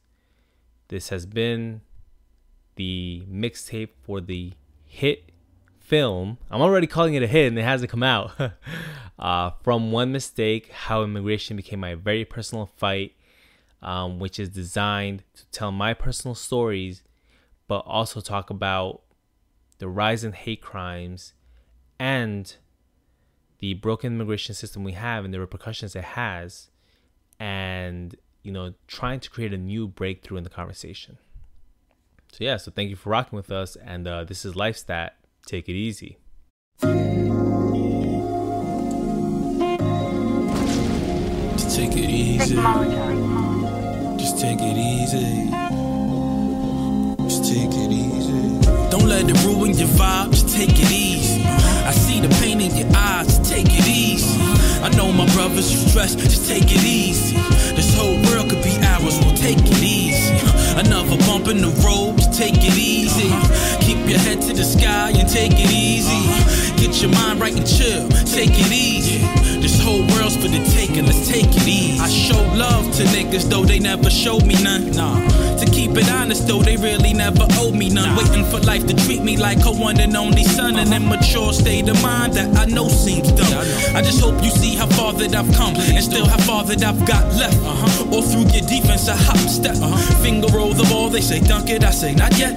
This 0.87 1.09
has 1.09 1.25
been 1.25 1.81
the 2.75 3.23
mixtape 3.31 3.89
for 4.01 4.19
the 4.19 4.53
hit 4.85 5.31
film. 5.79 6.39
I'm 6.49 6.61
already 6.61 6.87
calling 6.87 7.13
it 7.13 7.23
a 7.23 7.27
hit 7.27 7.47
and 7.47 7.59
it 7.59 7.63
hasn't 7.63 7.91
come 7.91 8.03
out. 8.03 8.31
uh, 9.19 9.51
from 9.63 9.91
One 9.91 10.11
Mistake 10.11 10.71
How 10.71 11.03
Immigration 11.03 11.55
Became 11.55 11.79
My 11.79 11.93
Very 11.93 12.25
Personal 12.25 12.71
Fight, 12.77 13.13
um, 13.81 14.19
which 14.19 14.39
is 14.39 14.49
designed 14.49 15.23
to 15.35 15.45
tell 15.51 15.71
my 15.71 15.93
personal 15.93 16.33
stories, 16.33 17.03
but 17.67 17.79
also 17.79 18.21
talk 18.21 18.49
about 18.49 19.01
the 19.77 19.87
rise 19.87 20.23
in 20.23 20.33
hate 20.33 20.61
crimes 20.61 21.33
and 21.99 22.55
the 23.59 23.73
broken 23.75 24.13
immigration 24.13 24.55
system 24.55 24.83
we 24.83 24.93
have 24.93 25.25
and 25.25 25.33
the 25.33 25.39
repercussions 25.39 25.95
it 25.95 26.03
has 26.03 26.69
and 27.39 28.15
you 28.43 28.51
know 28.51 28.73
trying 28.87 29.19
to 29.19 29.29
create 29.29 29.53
a 29.53 29.57
new 29.57 29.87
breakthrough 29.87 30.37
in 30.37 30.43
the 30.43 30.49
conversation 30.49 31.17
so 32.31 32.43
yeah 32.43 32.57
so 32.57 32.71
thank 32.71 32.89
you 32.89 32.95
for 32.95 33.09
rocking 33.09 33.35
with 33.35 33.51
us 33.51 33.75
and 33.77 34.07
uh, 34.07 34.23
this 34.23 34.45
is 34.45 34.53
lifestat 34.53 35.11
take 35.45 35.67
it 35.67 35.73
easy 35.73 36.17
Just 41.57 41.77
take 41.77 41.91
it 41.93 42.09
easy. 42.09 42.55
Just 44.17 44.39
take 44.39 44.59
it 44.61 44.77
easy. 44.77 45.64
Let 49.15 49.29
it 49.29 49.45
ruin 49.45 49.71
your 49.77 49.87
vibe. 49.95 50.31
Just 50.31 50.49
take 50.49 50.71
it 50.71 50.91
easy. 50.91 51.41
I 51.41 51.91
see 51.91 52.19
the 52.19 52.27
pain 52.41 52.59
in 52.59 52.75
your 52.75 52.89
eyes. 52.93 53.27
Just 53.27 53.49
take 53.49 53.67
it 53.69 53.87
easy. 53.87 54.37
I 54.83 54.89
know 54.97 55.09
my 55.13 55.25
brothers 55.31 55.71
you 55.71 55.87
stressed. 55.87 56.19
Just 56.19 56.49
take 56.49 56.65
it 56.65 56.83
easy. 56.83 57.37
This 57.77 57.95
whole 57.95 58.19
world 58.27 58.49
could 58.49 58.61
be 58.61 58.75
ours. 58.83 59.17
We'll 59.23 59.33
take 59.37 59.59
it 59.59 59.81
easy. 59.81 60.35
Another 60.75 61.15
bump 61.27 61.47
in 61.47 61.61
the 61.61 61.71
road. 61.79 62.17
Just 62.17 62.33
take 62.37 62.57
it 62.59 62.77
easy. 62.77 63.31
Keep 63.79 64.05
your 64.09 64.19
head 64.19 64.41
to 64.41 64.53
the 64.53 64.65
sky 64.65 65.11
and 65.15 65.29
take 65.29 65.53
it 65.55 65.71
easy. 65.71 66.19
Get 66.75 67.01
your 67.01 67.11
mind 67.11 67.39
right 67.39 67.55
and 67.55 67.65
chill. 67.65 68.09
Take 68.27 68.51
it 68.51 68.69
easy. 68.69 69.19
This 69.61 69.81
whole 69.81 70.05
world's 70.11 70.35
for 70.35 70.49
the 70.49 70.59
taking, 70.75 71.05
let's 71.05 71.25
take 71.25 71.47
it 71.47 71.67
easy. 71.67 72.01
I 72.01 72.09
show 72.09 72.41
love 72.53 72.83
to 72.97 73.03
niggas, 73.15 73.49
though 73.49 73.63
they 73.63 73.79
never 73.79 74.09
showed 74.09 74.45
me 74.45 74.61
none. 74.61 74.91
Nah. 74.91 75.54
To 75.55 75.65
keep 75.71 75.91
it 75.91 76.11
honest, 76.11 76.47
though 76.47 76.61
they 76.61 76.75
really 76.75 77.13
never 77.13 77.47
owed 77.53 77.75
me 77.75 77.89
none. 77.89 78.15
Waiting 78.17 78.43
for 78.45 78.59
life 78.59 78.85
to 78.87 78.93
treat 79.05 79.23
me 79.23 79.37
like 79.37 79.63
a 79.65 79.71
one 79.71 79.99
and 79.99 80.15
only 80.17 80.43
son. 80.43 80.75
An 80.75 80.91
immature 80.91 81.53
state 81.53 81.87
of 81.87 82.01
mind 82.03 82.33
that 82.33 82.57
I 82.57 82.65
know 82.65 82.89
seems 82.89 83.31
dumb. 83.31 83.53
I 83.95 84.01
just 84.01 84.19
hope 84.19 84.43
you 84.43 84.49
see 84.49 84.75
how 84.75 84.87
far 84.87 85.13
that 85.13 85.33
I've 85.33 85.51
come 85.55 85.75
and 85.75 86.03
still 86.03 86.27
how 86.27 86.37
far 86.39 86.63
that 86.65 86.83
I've 86.83 87.05
got 87.07 87.23
left. 87.35 87.57
Uh-huh. 87.63 88.15
All 88.15 88.21
through 88.21 88.51
your 88.51 88.67
defense, 88.67 89.07
I 89.07 89.15
hop 89.15 89.37
step. 89.37 89.77
Uh-huh. 89.77 90.23
Finger 90.23 90.47
roll 90.53 90.73
the 90.73 90.83
ball, 90.83 91.09
they 91.09 91.21
say 91.21 91.39
dunk 91.39 91.69
it, 91.69 91.83
I 91.83 91.91
say 91.91 92.13
not 92.13 92.37
yet. 92.37 92.53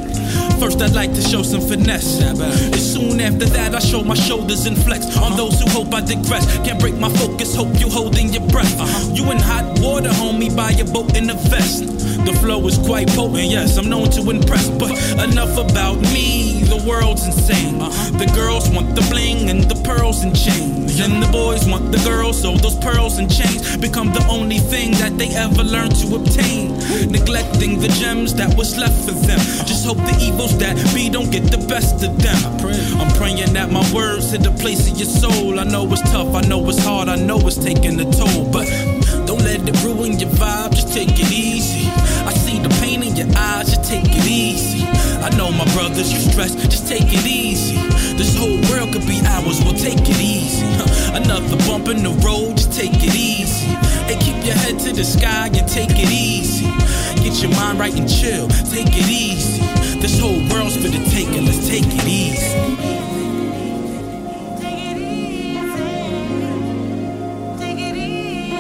First 0.59 0.83
I'd 0.83 0.95
like 0.95 1.13
to 1.15 1.23
show 1.23 1.43
some 1.43 1.61
finesse. 1.61 2.21
And 2.21 2.75
soon 2.77 3.21
after 3.21 3.47
that, 3.47 3.75
I 3.75 3.79
show 3.79 4.03
my 4.03 4.15
shoulders 4.15 4.67
and 4.67 4.77
flex. 4.77 5.07
On 5.17 5.33
uh-huh. 5.33 5.37
those 5.37 5.61
who 5.61 5.71
hope 5.71 5.95
I 5.95 6.01
digress, 6.01 6.45
can't 6.67 6.81
break 6.81 6.97
my 6.97 7.09
focus, 7.11 7.55
hope 7.55 7.79
you 7.81 7.89
holding 7.89 8.33
your 8.33 8.47
breath. 8.49 8.81
Uh-huh. 8.81 9.15
You 9.15 9.31
in 9.31 9.39
hot 9.39 9.79
water, 9.81 10.11
homie, 10.11 10.55
by 10.55 10.71
your 10.71 10.87
boat 10.87 11.17
in 11.17 11.31
a 11.31 11.35
vest. 11.35 11.85
The 12.27 12.33
flow 12.41 12.67
is 12.67 12.79
quite 12.79 13.09
potent, 13.09 13.49
yes, 13.49 13.79
I'm 13.79 13.89
known 13.89 14.11
to 14.11 14.31
impress. 14.31 14.69
But 14.69 14.91
enough 15.23 15.57
about 15.57 16.01
me, 16.13 16.63
the 16.65 16.83
world's 16.87 17.25
insane. 17.25 17.81
Uh-huh. 17.81 18.19
The 18.19 18.27
girls 18.35 18.69
want 18.71 18.95
the 18.95 19.03
bling 19.11 19.51
and 19.51 19.65
the 19.65 19.81
pearls 19.83 20.23
and 20.25 20.37
chains. 20.37 21.01
And 21.01 21.23
the 21.23 21.31
boys 21.31 21.65
want 21.67 21.93
the 21.93 21.99
girls, 21.99 22.43
so 22.43 22.57
those 22.57 22.77
pearls 22.77 23.19
and 23.19 23.31
chains 23.31 23.77
become 23.77 24.13
the 24.13 24.27
only 24.29 24.59
thing 24.59 24.91
that 24.99 25.17
they 25.17 25.29
ever 25.35 25.63
learn 25.63 25.91
to 25.91 26.17
obtain. 26.17 26.77
Neglecting 27.11 27.79
the 27.79 27.89
gems 27.89 28.35
that 28.35 28.57
was 28.57 28.77
left 28.77 28.99
for 29.07 29.13
them. 29.13 29.39
Just 29.65 29.87
hope 29.87 29.99
the 30.09 30.25
evils 30.25 30.57
that 30.59 30.77
be 30.95 31.09
don't 31.11 31.31
get 31.31 31.51
the 31.51 31.59
best 31.69 32.03
of 32.05 32.17
them. 32.23 32.41
I'm 33.01 33.11
praying 33.17 33.53
that 33.53 33.71
my 33.71 33.85
words 33.93 34.31
hit 34.33 34.43
the 34.43 34.51
place 34.51 34.91
of 34.91 34.97
your 34.97 35.09
soul. 35.09 35.61
I 35.61 35.65
know 35.65 35.85
it's 35.93 36.03
tough, 36.11 36.35
I 36.35 36.41
know 36.43 36.67
it's 36.69 36.83
hard, 36.83 37.09
I 37.09 37.17
know 37.17 37.39
it's 37.47 37.57
taking 37.57 38.01
a 38.01 38.09
toll. 38.11 38.49
But 38.51 38.67
don't 39.27 39.43
let 39.45 39.69
it 39.69 39.77
ruin 39.85 40.19
your 40.19 40.31
vibe, 40.31 40.73
just 40.73 40.93
take 40.93 41.13
it 41.13 41.31
easy. 41.31 41.89
I 42.25 42.33
see 42.33 42.59
the 42.59 42.71
pain 42.81 43.03
in 43.03 43.17
your 43.17 43.29
eyes, 43.37 43.75
just 43.75 43.85
take 43.89 44.09
it 44.09 44.27
easy. 44.27 44.85
I 45.21 45.31
know 45.37 45.51
my 45.53 45.67
brothers, 45.75 46.13
you 46.13 46.21
stress, 46.21 46.55
just 46.55 46.89
take 46.89 47.09
it 47.13 47.27
easy. 47.27 47.77
This 48.17 48.37
whole 48.37 48.61
world 48.71 48.93
could 48.93 49.07
be 49.07 49.21
ours, 49.25 49.61
we'll 49.65 49.75
take 49.75 50.01
it 50.01 50.21
easy. 50.21 50.67
Another 51.13 51.57
bump 51.67 51.89
in 51.89 52.03
the 52.03 52.15
road, 52.25 52.57
just 52.57 52.73
take 52.73 52.95
it 52.95 53.15
easy. 53.15 53.67
Hey, 54.09 54.17
keep 54.21 54.45
your 54.45 54.55
head 54.55 54.79
to 54.81 54.93
the 54.93 55.05
sky 55.05 55.49
and 55.53 55.69
take 55.69 55.91
it 55.91 56.11
easy. 56.11 56.67
Get 57.29 57.43
your 57.43 57.51
mind 57.51 57.79
right 57.79 57.95
and 57.95 58.09
chill, 58.09 58.49
take 58.49 58.87
it 58.89 59.07
easy. 59.07 59.61
This 60.01 60.19
whole 60.19 60.41
world's 60.49 60.77
for 60.77 60.89
the 60.89 60.99
taking, 61.11 61.45
let's 61.45 61.69
take 61.69 61.85
it 61.85 62.07
easy. 62.07 62.59
Take 64.59 64.79
it 64.79 64.97
easy. 64.97 65.59
Take 67.59 67.79
it 67.79 67.97
easy. 67.97 68.55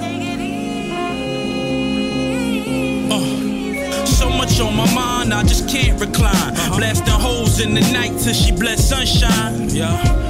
Take 0.00 0.22
it 0.32 0.40
easy. 0.40 0.92
Oh 3.12 4.04
So 4.06 4.30
much 4.30 4.58
on 4.58 4.74
my 4.74 4.86
mind, 4.94 5.34
I 5.34 5.42
just 5.42 5.68
can't 5.68 6.00
recline. 6.00 6.34
Uh-huh. 6.34 6.78
Blasting 6.78 7.12
holes 7.12 7.60
in 7.60 7.74
the 7.74 7.82
night 7.92 8.18
till 8.18 8.32
she 8.32 8.50
bless 8.50 8.88
sunshine. 8.88 9.68
Yeah. 9.68 10.21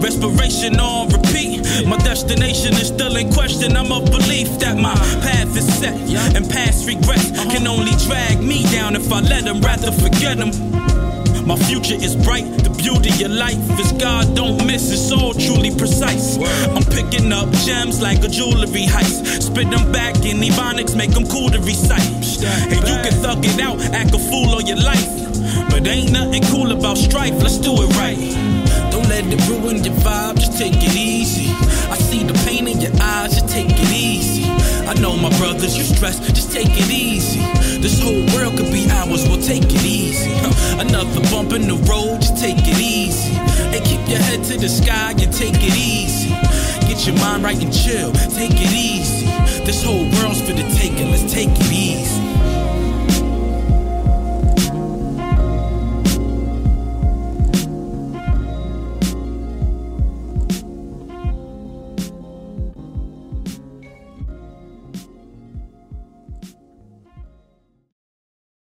Respiration 0.00 0.80
on 0.80 1.08
repeat. 1.08 1.86
My 1.86 1.98
destination 1.98 2.72
is 2.74 2.88
still 2.88 3.16
in 3.16 3.32
question. 3.32 3.76
I'm 3.76 3.92
of 3.92 4.06
belief 4.06 4.58
that 4.60 4.76
my 4.76 4.94
path 5.22 5.56
is 5.56 5.66
set. 5.78 5.94
And 6.34 6.48
past 6.48 6.86
regrets 6.86 7.30
can 7.30 7.66
only 7.66 7.92
drag 8.06 8.40
me 8.42 8.64
down 8.70 8.96
if 8.96 9.12
I 9.12 9.20
let 9.20 9.44
them, 9.44 9.60
rather 9.60 9.92
forget 9.92 10.38
them. 10.38 10.50
My 11.46 11.56
future 11.56 11.94
is 11.94 12.14
bright, 12.14 12.44
the 12.62 12.70
beauty 12.70 13.24
of 13.24 13.32
life 13.32 13.58
is 13.80 13.90
God 13.92 14.36
don't 14.36 14.64
miss, 14.66 14.92
it's 14.92 15.10
all 15.10 15.34
truly 15.34 15.74
precise. 15.74 16.38
I'm 16.70 16.84
picking 16.84 17.32
up 17.32 17.50
gems 17.66 18.00
like 18.00 18.22
a 18.22 18.28
jewelry 18.28 18.86
heist. 18.86 19.42
Spit 19.42 19.68
them 19.70 19.90
back 19.90 20.14
in 20.24 20.38
Ebonics, 20.38 20.94
make 20.96 21.10
them 21.10 21.26
cool 21.26 21.50
to 21.50 21.58
recite. 21.60 22.06
And 22.70 22.86
you 22.86 22.96
can 23.02 23.12
thug 23.22 23.44
it 23.44 23.60
out, 23.60 23.80
act 23.92 24.14
a 24.14 24.18
fool 24.18 24.50
all 24.54 24.62
your 24.62 24.78
life. 24.78 25.10
But 25.70 25.86
ain't 25.86 26.12
nothing 26.12 26.42
cool 26.44 26.70
about 26.70 26.98
strife, 26.98 27.34
let's 27.42 27.58
do 27.58 27.74
it 27.82 27.96
right. 27.96 28.69
Let 29.10 29.26
it 29.26 29.48
ruin 29.48 29.82
your 29.82 29.92
vibe, 30.06 30.38
just 30.38 30.56
take 30.56 30.76
it 30.76 30.94
easy. 30.94 31.50
I 31.90 31.96
see 31.98 32.22
the 32.22 32.32
pain 32.46 32.68
in 32.68 32.80
your 32.80 32.92
eyes, 33.02 33.34
just 33.34 33.48
take 33.48 33.66
it 33.68 33.92
easy. 33.92 34.44
I 34.86 34.94
know 35.02 35.16
my 35.16 35.36
brothers, 35.36 35.76
you 35.76 35.82
stressed, 35.82 36.22
just 36.32 36.52
take 36.52 36.70
it 36.70 36.88
easy. 36.88 37.40
This 37.82 38.00
whole 38.00 38.24
world 38.32 38.56
could 38.56 38.70
be 38.70 38.88
ours, 38.88 39.28
we'll 39.28 39.42
take 39.42 39.64
it 39.64 39.84
easy. 39.84 40.30
Huh. 40.32 40.86
Another 40.86 41.20
bump 41.28 41.52
in 41.52 41.66
the 41.66 41.74
road, 41.90 42.20
just 42.22 42.38
take 42.38 42.62
it 42.62 42.78
easy. 42.78 43.34
Hey, 43.74 43.80
keep 43.82 43.98
your 44.08 44.22
head 44.22 44.44
to 44.44 44.56
the 44.56 44.68
sky 44.68 45.10
and 45.10 45.32
take 45.34 45.58
it 45.58 45.76
easy. 45.76 46.30
Get 46.86 47.04
your 47.04 47.16
mind 47.16 47.42
right 47.42 47.60
and 47.60 47.74
chill, 47.74 48.12
take 48.38 48.54
it 48.54 48.72
easy. 48.72 49.26
This 49.66 49.82
whole 49.82 50.06
world's 50.22 50.40
for 50.40 50.52
the 50.52 50.62
taking, 50.78 51.10
let's 51.10 51.32
take 51.32 51.50
it 51.50 51.72
easy. 51.72 52.29